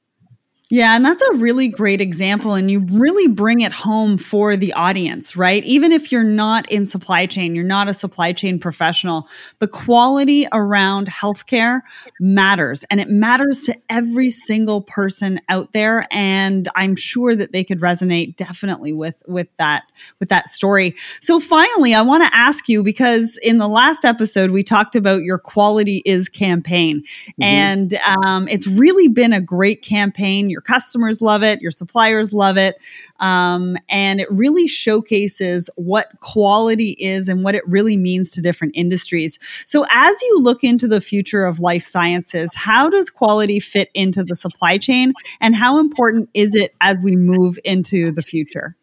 Yeah, 0.72 0.96
and 0.96 1.04
that's 1.04 1.24
a 1.24 1.36
really 1.38 1.68
great 1.68 2.00
example. 2.00 2.54
And 2.54 2.70
you 2.70 2.86
really 2.94 3.28
bring 3.28 3.62
it 3.62 3.72
home 3.72 4.20
for 4.20 4.56
the 4.56 4.72
audience, 4.74 5.36
right? 5.36 5.64
Even 5.64 5.92
if 5.92 6.12
you're 6.12 6.24
not 6.24 6.72
in 6.72 6.86
supply 6.86 7.26
chain, 7.26 7.56
you're 7.56 7.64
not 7.64 7.88
a 7.88 7.94
supply 7.94 8.34
chain 8.34 8.60
professional, 8.60 9.28
the 9.58 9.68
quality 9.68 10.46
around 10.54 11.08
healthcare 11.08 11.82
matters 12.20 12.86
and 12.92 13.00
it 13.00 13.10
matters 13.10 13.64
to 13.64 13.76
every 13.90 14.30
single 14.30 14.82
person 14.84 15.42
out 15.50 15.74
there. 15.74 16.08
And 16.12 16.70
I'm 16.76 16.96
sure 16.96 17.36
that 17.36 17.52
they 17.52 17.64
could 17.64 17.80
resonate 17.80 18.36
definitely 18.36 18.94
with, 18.94 19.24
with 19.28 19.48
that, 19.58 19.86
with 20.20 20.30
that 20.30 20.50
story. 20.50 20.94
So 21.20 21.40
finally, 21.40 21.96
I 21.96 22.04
want 22.04 22.24
to 22.24 22.30
ask 22.36 22.70
you 22.70 22.84
because 22.84 23.40
in 23.42 23.58
the 23.58 23.68
last 23.68 24.06
episode, 24.06 24.52
we 24.52 24.62
talked 24.62 24.96
about 24.96 25.24
your 25.24 25.40
quality 25.40 26.04
is 26.06 26.30
campaign. 26.30 27.02
Mm-hmm. 27.02 27.44
And 27.44 28.00
um, 28.06 28.48
it's 28.48 28.68
really 28.68 29.08
been 29.08 29.34
a 29.34 29.42
great 29.42 29.82
campaign. 29.82 30.52
Your 30.52 30.59
customers 30.62 31.22
love 31.22 31.44
it, 31.44 31.62
your 31.62 31.72
suppliers 31.72 32.34
love 32.34 32.58
it. 32.58 32.80
Um, 33.20 33.78
and 33.90 34.20
it 34.20 34.32
really 34.32 34.68
showcases 34.68 35.70
what 35.76 36.08
quality 36.20 36.92
is 37.00 37.28
and 37.28 37.44
what 37.44 37.56
it 37.56 37.68
really 37.68 37.98
means 37.98 38.32
to 38.32 38.42
different 38.42 38.74
industries. 38.76 39.40
So, 39.66 39.86
as 39.90 40.22
you 40.22 40.40
look 40.42 40.64
into 40.64 40.88
the 40.88 41.02
future 41.02 41.46
of 41.46 41.60
life 41.60 41.84
sciences, 41.84 42.54
how 42.56 42.90
does 42.90 43.10
quality 43.10 43.60
fit 43.60 43.90
into 43.94 44.24
the 44.24 44.36
supply 44.36 44.78
chain? 44.78 45.14
And 45.42 45.56
how 45.56 45.80
important 45.80 46.30
is 46.34 46.56
it 46.56 46.76
as 46.82 47.00
we 47.02 47.16
move 47.16 47.58
into 47.64 48.12
the 48.12 48.24
future? 48.24 48.76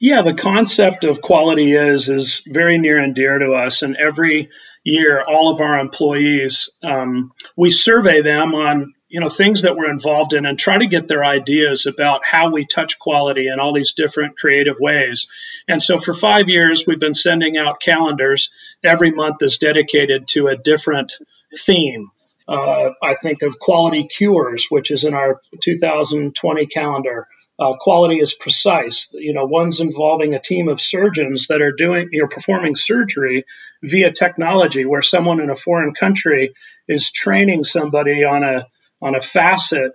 Yeah, 0.00 0.22
the 0.22 0.34
concept 0.34 1.04
of 1.04 1.20
quality 1.20 1.72
is 1.72 2.08
is 2.08 2.42
very 2.46 2.78
near 2.78 2.98
and 2.98 3.14
dear 3.14 3.38
to 3.38 3.54
us, 3.54 3.82
and 3.82 3.96
every 3.96 4.50
year, 4.84 5.22
all 5.22 5.52
of 5.52 5.60
our 5.60 5.78
employees, 5.78 6.70
um, 6.82 7.32
we 7.56 7.70
survey 7.70 8.22
them 8.22 8.54
on 8.54 8.94
you 9.08 9.20
know 9.20 9.28
things 9.28 9.62
that 9.62 9.76
we're 9.76 9.90
involved 9.90 10.34
in 10.34 10.46
and 10.46 10.58
try 10.58 10.78
to 10.78 10.86
get 10.86 11.08
their 11.08 11.24
ideas 11.24 11.86
about 11.86 12.24
how 12.24 12.50
we 12.50 12.66
touch 12.66 12.98
quality 12.98 13.48
in 13.48 13.60
all 13.60 13.72
these 13.72 13.92
different 13.92 14.36
creative 14.36 14.76
ways. 14.80 15.28
And 15.66 15.82
so 15.82 15.98
for 15.98 16.14
five 16.14 16.48
years 16.48 16.84
we've 16.86 17.00
been 17.00 17.14
sending 17.14 17.56
out 17.56 17.80
calendars. 17.80 18.50
Every 18.84 19.10
month 19.10 19.42
is 19.42 19.58
dedicated 19.58 20.28
to 20.28 20.48
a 20.48 20.56
different 20.56 21.12
theme 21.56 22.10
uh, 22.48 22.90
i 23.02 23.14
think 23.14 23.42
of 23.42 23.58
quality 23.58 24.04
cures 24.04 24.66
which 24.70 24.90
is 24.90 25.04
in 25.04 25.14
our 25.14 25.40
2020 25.62 26.66
calendar. 26.66 27.26
Uh, 27.60 27.74
quality 27.76 28.20
is 28.20 28.34
precise. 28.34 29.12
You 29.14 29.34
know, 29.34 29.44
one's 29.44 29.80
involving 29.80 30.32
a 30.32 30.38
team 30.38 30.68
of 30.68 30.80
surgeons 30.80 31.48
that 31.48 31.60
are 31.60 31.72
doing, 31.72 32.08
you 32.12 32.22
know, 32.22 32.28
performing 32.28 32.76
surgery 32.76 33.46
via 33.82 34.12
technology, 34.12 34.84
where 34.84 35.02
someone 35.02 35.40
in 35.40 35.50
a 35.50 35.56
foreign 35.56 35.92
country 35.92 36.54
is 36.86 37.10
training 37.10 37.64
somebody 37.64 38.22
on 38.22 38.44
a 38.44 38.68
on 39.00 39.14
a 39.14 39.20
facet 39.20 39.92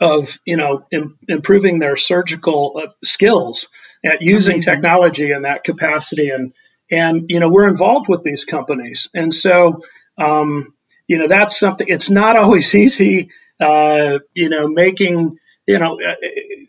of 0.00 0.38
you 0.44 0.56
know 0.56 0.84
Im- 0.90 1.18
improving 1.28 1.78
their 1.78 1.96
surgical 1.96 2.80
uh, 2.82 2.90
skills 3.02 3.68
at 4.04 4.22
using 4.22 4.56
Amazing. 4.56 4.74
technology 4.74 5.32
in 5.32 5.42
that 5.42 5.64
capacity. 5.64 6.30
And 6.30 6.52
and 6.90 7.26
you 7.28 7.40
know 7.40 7.50
we're 7.50 7.68
involved 7.68 8.08
with 8.08 8.22
these 8.22 8.44
companies. 8.44 9.08
And 9.14 9.34
so 9.34 9.82
um, 10.18 10.74
you 11.06 11.18
know 11.18 11.28
that's 11.28 11.58
something 11.58 11.86
it's 11.88 12.10
not 12.10 12.36
always 12.36 12.74
easy 12.74 13.30
uh, 13.60 14.18
you 14.34 14.48
know 14.48 14.68
making 14.68 15.38
you 15.66 15.78
know 15.78 15.98
uh, 16.00 16.14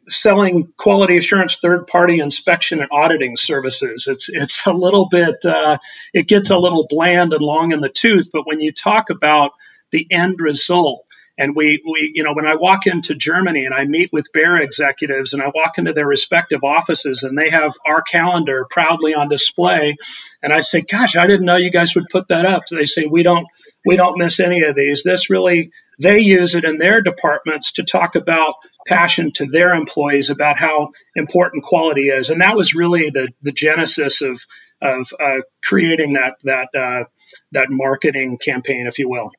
selling 0.07 0.71
quality 0.75 1.17
assurance 1.17 1.59
third 1.59 1.87
party 1.87 2.19
inspection 2.19 2.79
and 2.79 2.89
auditing 2.91 3.35
services. 3.35 4.07
It's 4.07 4.29
it's 4.29 4.65
a 4.65 4.73
little 4.73 5.07
bit 5.07 5.45
uh, 5.45 5.77
it 6.13 6.27
gets 6.27 6.49
a 6.49 6.57
little 6.57 6.87
bland 6.89 7.33
and 7.33 7.41
long 7.41 7.71
in 7.71 7.79
the 7.79 7.89
tooth. 7.89 8.29
But 8.31 8.47
when 8.47 8.59
you 8.59 8.71
talk 8.71 9.09
about 9.09 9.51
the 9.91 10.07
end 10.11 10.39
result 10.39 11.05
and 11.39 11.55
we, 11.55 11.81
we, 11.85 12.11
you 12.13 12.23
know, 12.23 12.33
when 12.33 12.45
I 12.45 12.55
walk 12.57 12.85
into 12.85 13.15
Germany 13.15 13.63
and 13.63 13.73
I 13.73 13.85
meet 13.85 14.11
with 14.11 14.33
Bayer 14.33 14.57
executives 14.57 15.31
and 15.31 15.41
I 15.41 15.47
walk 15.47 15.77
into 15.77 15.93
their 15.93 16.05
respective 16.05 16.65
offices 16.65 17.23
and 17.23 17.37
they 17.37 17.49
have 17.49 17.73
our 17.85 18.01
calendar 18.01 18.67
proudly 18.69 19.15
on 19.15 19.29
display, 19.29 19.95
and 20.43 20.51
I 20.51 20.59
say, 20.59 20.81
"Gosh, 20.81 21.15
I 21.15 21.27
didn't 21.27 21.45
know 21.45 21.55
you 21.55 21.71
guys 21.71 21.95
would 21.95 22.09
put 22.09 22.27
that 22.27 22.45
up." 22.45 22.63
So 22.67 22.75
they 22.75 22.83
say, 22.83 23.05
"We 23.05 23.23
don't, 23.23 23.47
we 23.85 23.95
don't 23.95 24.17
miss 24.17 24.41
any 24.41 24.63
of 24.63 24.75
these." 24.75 25.03
This 25.03 25.29
really, 25.29 25.71
they 25.97 26.19
use 26.19 26.55
it 26.55 26.65
in 26.65 26.77
their 26.77 27.01
departments 27.01 27.71
to 27.73 27.83
talk 27.83 28.15
about 28.15 28.55
passion 28.85 29.31
to 29.35 29.45
their 29.45 29.73
employees 29.73 30.29
about 30.29 30.59
how 30.59 30.91
important 31.15 31.63
quality 31.63 32.09
is, 32.09 32.31
and 32.31 32.41
that 32.41 32.57
was 32.57 32.75
really 32.75 33.11
the 33.11 33.29
the 33.41 33.53
genesis 33.53 34.21
of 34.21 34.41
of 34.81 35.07
uh, 35.17 35.41
creating 35.63 36.15
that 36.15 36.33
that 36.43 36.75
uh, 36.77 37.05
that 37.53 37.67
marketing 37.69 38.37
campaign, 38.37 38.87
if 38.87 38.99
you 38.99 39.07
will. 39.07 39.31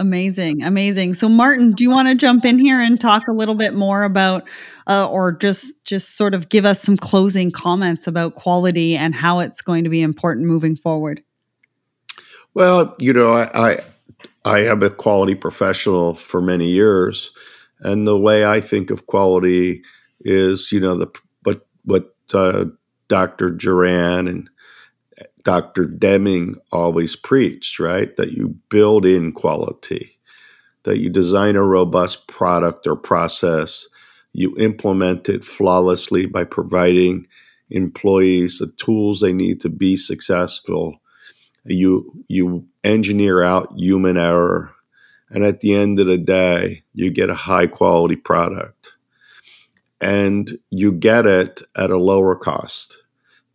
Amazing, 0.00 0.62
amazing. 0.62 1.14
So, 1.14 1.28
Martin, 1.28 1.70
do 1.70 1.82
you 1.82 1.90
want 1.90 2.06
to 2.06 2.14
jump 2.14 2.44
in 2.44 2.60
here 2.60 2.80
and 2.80 3.00
talk 3.00 3.26
a 3.26 3.32
little 3.32 3.56
bit 3.56 3.74
more 3.74 4.04
about, 4.04 4.48
uh, 4.86 5.08
or 5.10 5.32
just 5.32 5.84
just 5.84 6.16
sort 6.16 6.34
of 6.34 6.48
give 6.48 6.64
us 6.64 6.80
some 6.80 6.96
closing 6.96 7.50
comments 7.50 8.06
about 8.06 8.36
quality 8.36 8.96
and 8.96 9.12
how 9.12 9.40
it's 9.40 9.60
going 9.60 9.82
to 9.82 9.90
be 9.90 10.00
important 10.00 10.46
moving 10.46 10.76
forward? 10.76 11.24
Well, 12.54 12.94
you 13.00 13.12
know, 13.12 13.32
I 13.32 13.50
I, 13.54 13.78
I 14.44 14.58
am 14.60 14.84
a 14.84 14.90
quality 14.90 15.34
professional 15.34 16.14
for 16.14 16.40
many 16.40 16.68
years, 16.68 17.32
and 17.80 18.06
the 18.06 18.18
way 18.18 18.46
I 18.46 18.60
think 18.60 18.92
of 18.92 19.06
quality 19.08 19.82
is, 20.20 20.70
you 20.70 20.78
know, 20.78 20.94
the 20.94 21.08
what 21.42 21.66
what 21.84 22.14
uh, 22.32 22.66
Dr. 23.08 23.50
Juran 23.50 24.28
and 24.28 24.48
Dr. 25.48 25.86
Deming 25.86 26.56
always 26.70 27.16
preached, 27.16 27.78
right? 27.78 28.14
That 28.18 28.32
you 28.32 28.56
build 28.68 29.06
in 29.06 29.32
quality, 29.32 30.18
that 30.82 30.98
you 30.98 31.08
design 31.08 31.56
a 31.56 31.62
robust 31.62 32.28
product 32.28 32.86
or 32.86 32.94
process, 32.94 33.86
you 34.34 34.54
implement 34.58 35.26
it 35.26 35.42
flawlessly 35.42 36.26
by 36.26 36.44
providing 36.44 37.26
employees 37.70 38.58
the 38.58 38.66
tools 38.66 39.20
they 39.20 39.32
need 39.32 39.62
to 39.62 39.70
be 39.70 39.96
successful. 39.96 41.00
You 41.64 42.12
you 42.28 42.66
engineer 42.84 43.40
out 43.42 43.72
human 43.74 44.18
error, 44.18 44.74
and 45.30 45.46
at 45.46 45.60
the 45.60 45.74
end 45.74 45.98
of 45.98 46.08
the 46.08 46.18
day, 46.18 46.82
you 46.92 47.10
get 47.10 47.30
a 47.30 47.44
high 47.48 47.68
quality 47.68 48.16
product. 48.16 48.92
And 49.98 50.58
you 50.68 50.92
get 50.92 51.24
it 51.24 51.62
at 51.74 51.88
a 51.88 51.96
lower 51.96 52.36
cost 52.36 52.98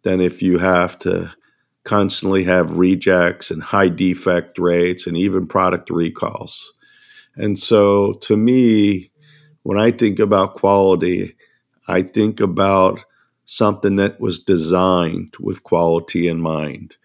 than 0.01 0.21
if 0.21 0.41
you 0.41 0.57
have 0.57 0.97
to 0.99 1.35
constantly 1.83 2.43
have 2.45 2.77
rejects 2.77 3.51
and 3.51 3.61
high 3.61 3.89
defect 3.89 4.57
rates 4.57 5.05
and 5.05 5.17
even 5.17 5.47
product 5.47 5.89
recalls. 5.89 6.73
And 7.35 7.57
so 7.57 8.13
to 8.13 8.37
me, 8.37 9.11
when 9.63 9.77
I 9.77 9.91
think 9.91 10.19
about 10.19 10.55
quality, 10.55 11.35
I 11.87 12.01
think 12.01 12.39
about 12.39 12.99
something 13.45 13.97
that 13.97 14.19
was 14.19 14.39
designed 14.39 15.35
with 15.39 15.63
quality 15.63 16.27
in 16.27 16.41
mind. 16.41 16.95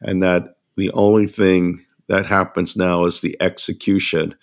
And 0.00 0.22
that 0.22 0.56
the 0.76 0.90
only 0.92 1.26
thing 1.26 1.84
that 2.08 2.26
happens 2.26 2.76
now 2.76 3.04
is 3.04 3.20
the 3.20 3.36
execution 3.40 4.34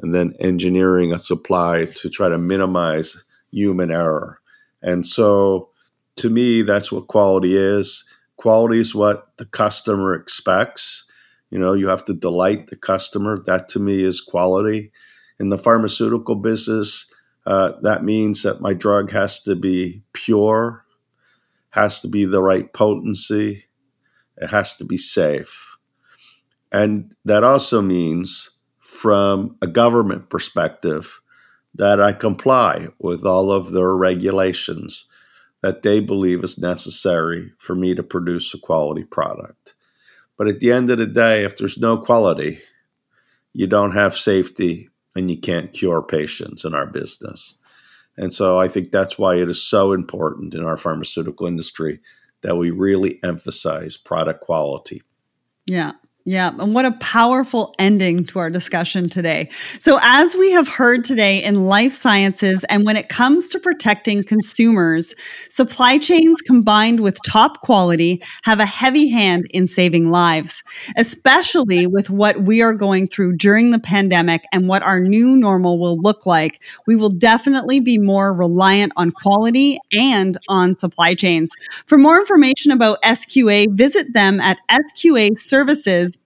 and 0.00 0.14
then 0.14 0.34
engineering 0.38 1.12
a 1.12 1.18
supply 1.18 1.86
to 1.96 2.10
try 2.10 2.28
to 2.28 2.38
minimize 2.38 3.24
human 3.50 3.90
error. 3.90 4.40
And 4.82 5.06
so 5.06 5.70
to 6.16 6.30
me, 6.30 6.62
that's 6.62 6.92
what 6.92 7.08
quality 7.08 7.56
is. 7.56 8.04
Quality 8.38 8.78
is 8.78 8.94
what 8.94 9.36
the 9.36 9.44
customer 9.44 10.14
expects. 10.14 11.04
You 11.50 11.58
know, 11.58 11.72
you 11.72 11.88
have 11.88 12.04
to 12.04 12.14
delight 12.14 12.68
the 12.68 12.76
customer. 12.76 13.42
That 13.44 13.68
to 13.70 13.80
me 13.80 14.02
is 14.02 14.20
quality. 14.20 14.92
In 15.40 15.50
the 15.50 15.58
pharmaceutical 15.58 16.36
business, 16.36 17.06
uh, 17.44 17.72
that 17.82 18.04
means 18.04 18.42
that 18.44 18.60
my 18.60 18.74
drug 18.74 19.10
has 19.10 19.42
to 19.42 19.56
be 19.56 20.02
pure, 20.12 20.84
has 21.70 22.00
to 22.00 22.08
be 22.08 22.24
the 22.24 22.42
right 22.42 22.72
potency, 22.72 23.64
it 24.36 24.48
has 24.48 24.76
to 24.76 24.84
be 24.84 24.96
safe. 24.96 25.76
And 26.70 27.16
that 27.24 27.42
also 27.42 27.82
means, 27.82 28.50
from 28.78 29.56
a 29.60 29.66
government 29.66 30.30
perspective, 30.30 31.20
that 31.74 32.00
I 32.00 32.12
comply 32.12 32.88
with 32.98 33.24
all 33.24 33.50
of 33.50 33.72
their 33.72 33.96
regulations 33.96 35.06
that 35.62 35.82
they 35.82 36.00
believe 36.00 36.44
is 36.44 36.58
necessary 36.58 37.52
for 37.58 37.74
me 37.74 37.94
to 37.94 38.02
produce 38.02 38.54
a 38.54 38.58
quality 38.58 39.04
product. 39.04 39.74
But 40.36 40.48
at 40.48 40.60
the 40.60 40.70
end 40.70 40.88
of 40.90 40.98
the 40.98 41.06
day, 41.06 41.44
if 41.44 41.56
there's 41.56 41.78
no 41.78 41.96
quality, 41.96 42.60
you 43.52 43.66
don't 43.66 43.92
have 43.92 44.16
safety 44.16 44.88
and 45.16 45.30
you 45.30 45.38
can't 45.38 45.72
cure 45.72 46.02
patients 46.02 46.64
in 46.64 46.74
our 46.74 46.86
business. 46.86 47.56
And 48.16 48.32
so 48.32 48.58
I 48.58 48.68
think 48.68 48.90
that's 48.90 49.18
why 49.18 49.36
it 49.36 49.48
is 49.48 49.62
so 49.62 49.92
important 49.92 50.54
in 50.54 50.64
our 50.64 50.76
pharmaceutical 50.76 51.46
industry 51.46 52.00
that 52.42 52.56
we 52.56 52.70
really 52.70 53.18
emphasize 53.24 53.96
product 53.96 54.42
quality. 54.42 55.02
Yeah. 55.66 55.92
Yeah, 56.30 56.50
and 56.58 56.74
what 56.74 56.84
a 56.84 56.92
powerful 57.00 57.74
ending 57.78 58.22
to 58.24 58.38
our 58.38 58.50
discussion 58.50 59.08
today. 59.08 59.48
So, 59.78 59.98
as 60.02 60.36
we 60.36 60.50
have 60.50 60.68
heard 60.68 61.02
today 61.02 61.42
in 61.42 61.54
life 61.54 61.92
sciences, 61.94 62.66
and 62.68 62.84
when 62.84 62.98
it 62.98 63.08
comes 63.08 63.48
to 63.48 63.58
protecting 63.58 64.22
consumers, 64.22 65.14
supply 65.48 65.96
chains 65.96 66.42
combined 66.42 67.00
with 67.00 67.16
top 67.26 67.62
quality 67.62 68.22
have 68.42 68.60
a 68.60 68.66
heavy 68.66 69.08
hand 69.08 69.46
in 69.52 69.66
saving 69.66 70.10
lives, 70.10 70.62
especially 70.98 71.86
with 71.86 72.10
what 72.10 72.42
we 72.42 72.60
are 72.60 72.74
going 72.74 73.06
through 73.06 73.38
during 73.38 73.70
the 73.70 73.80
pandemic 73.80 74.42
and 74.52 74.68
what 74.68 74.82
our 74.82 75.00
new 75.00 75.34
normal 75.34 75.80
will 75.80 75.96
look 75.96 76.26
like. 76.26 76.62
We 76.86 76.94
will 76.94 77.08
definitely 77.08 77.80
be 77.80 77.96
more 77.96 78.34
reliant 78.34 78.92
on 78.96 79.12
quality 79.12 79.78
and 79.94 80.36
on 80.50 80.78
supply 80.78 81.14
chains. 81.14 81.50
For 81.86 81.96
more 81.96 82.18
information 82.18 82.70
about 82.70 83.00
SQA, 83.00 83.68
visit 83.70 84.12
them 84.12 84.42
at 84.42 84.58
SQA 84.70 85.38
Services 85.38 86.17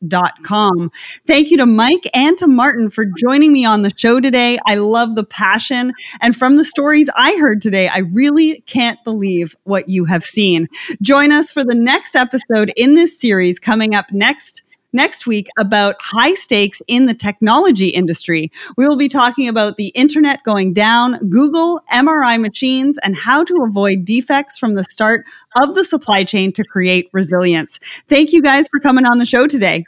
com. 0.42 0.90
Thank 1.26 1.50
you 1.50 1.56
to 1.58 1.66
Mike 1.66 2.08
and 2.14 2.36
to 2.38 2.46
Martin 2.46 2.90
for 2.90 3.04
joining 3.04 3.52
me 3.52 3.64
on 3.64 3.82
the 3.82 3.92
show 3.96 4.20
today. 4.20 4.58
I 4.66 4.76
love 4.76 5.16
the 5.16 5.24
passion. 5.24 5.92
And 6.20 6.36
from 6.36 6.56
the 6.56 6.64
stories 6.64 7.10
I 7.16 7.36
heard 7.36 7.60
today, 7.60 7.88
I 7.88 7.98
really 7.98 8.62
can't 8.66 9.02
believe 9.04 9.56
what 9.64 9.88
you 9.88 10.04
have 10.06 10.24
seen. 10.24 10.68
Join 11.00 11.32
us 11.32 11.52
for 11.52 11.64
the 11.64 11.74
next 11.74 12.14
episode 12.14 12.72
in 12.76 12.94
this 12.94 13.20
series 13.20 13.58
coming 13.58 13.94
up 13.94 14.12
next 14.12 14.62
next 14.92 15.26
week 15.26 15.48
about 15.58 15.96
high 16.00 16.34
stakes 16.34 16.82
in 16.86 17.06
the 17.06 17.14
technology 17.14 17.88
industry. 17.88 18.52
We 18.76 18.86
will 18.86 18.96
be 18.96 19.08
talking 19.08 19.48
about 19.48 19.76
the 19.76 19.88
internet 19.88 20.42
going 20.44 20.72
down, 20.72 21.28
Google, 21.28 21.80
MRI 21.92 22.40
machines, 22.40 22.98
and 22.98 23.16
how 23.16 23.44
to 23.44 23.64
avoid 23.66 24.04
defects 24.04 24.58
from 24.58 24.74
the 24.74 24.84
start 24.84 25.26
of 25.56 25.74
the 25.74 25.84
supply 25.84 26.24
chain 26.24 26.52
to 26.52 26.64
create 26.64 27.08
resilience. 27.12 27.78
Thank 28.08 28.32
you 28.32 28.42
guys 28.42 28.68
for 28.68 28.80
coming 28.80 29.06
on 29.06 29.18
the 29.18 29.26
show 29.26 29.46
today. 29.46 29.84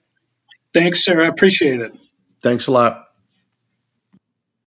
Thanks, 0.73 1.05
Sarah. 1.05 1.27
I 1.27 1.29
appreciate 1.29 1.81
it. 1.81 1.97
Thanks 2.43 2.67
a 2.67 2.73
lot. 2.73 3.04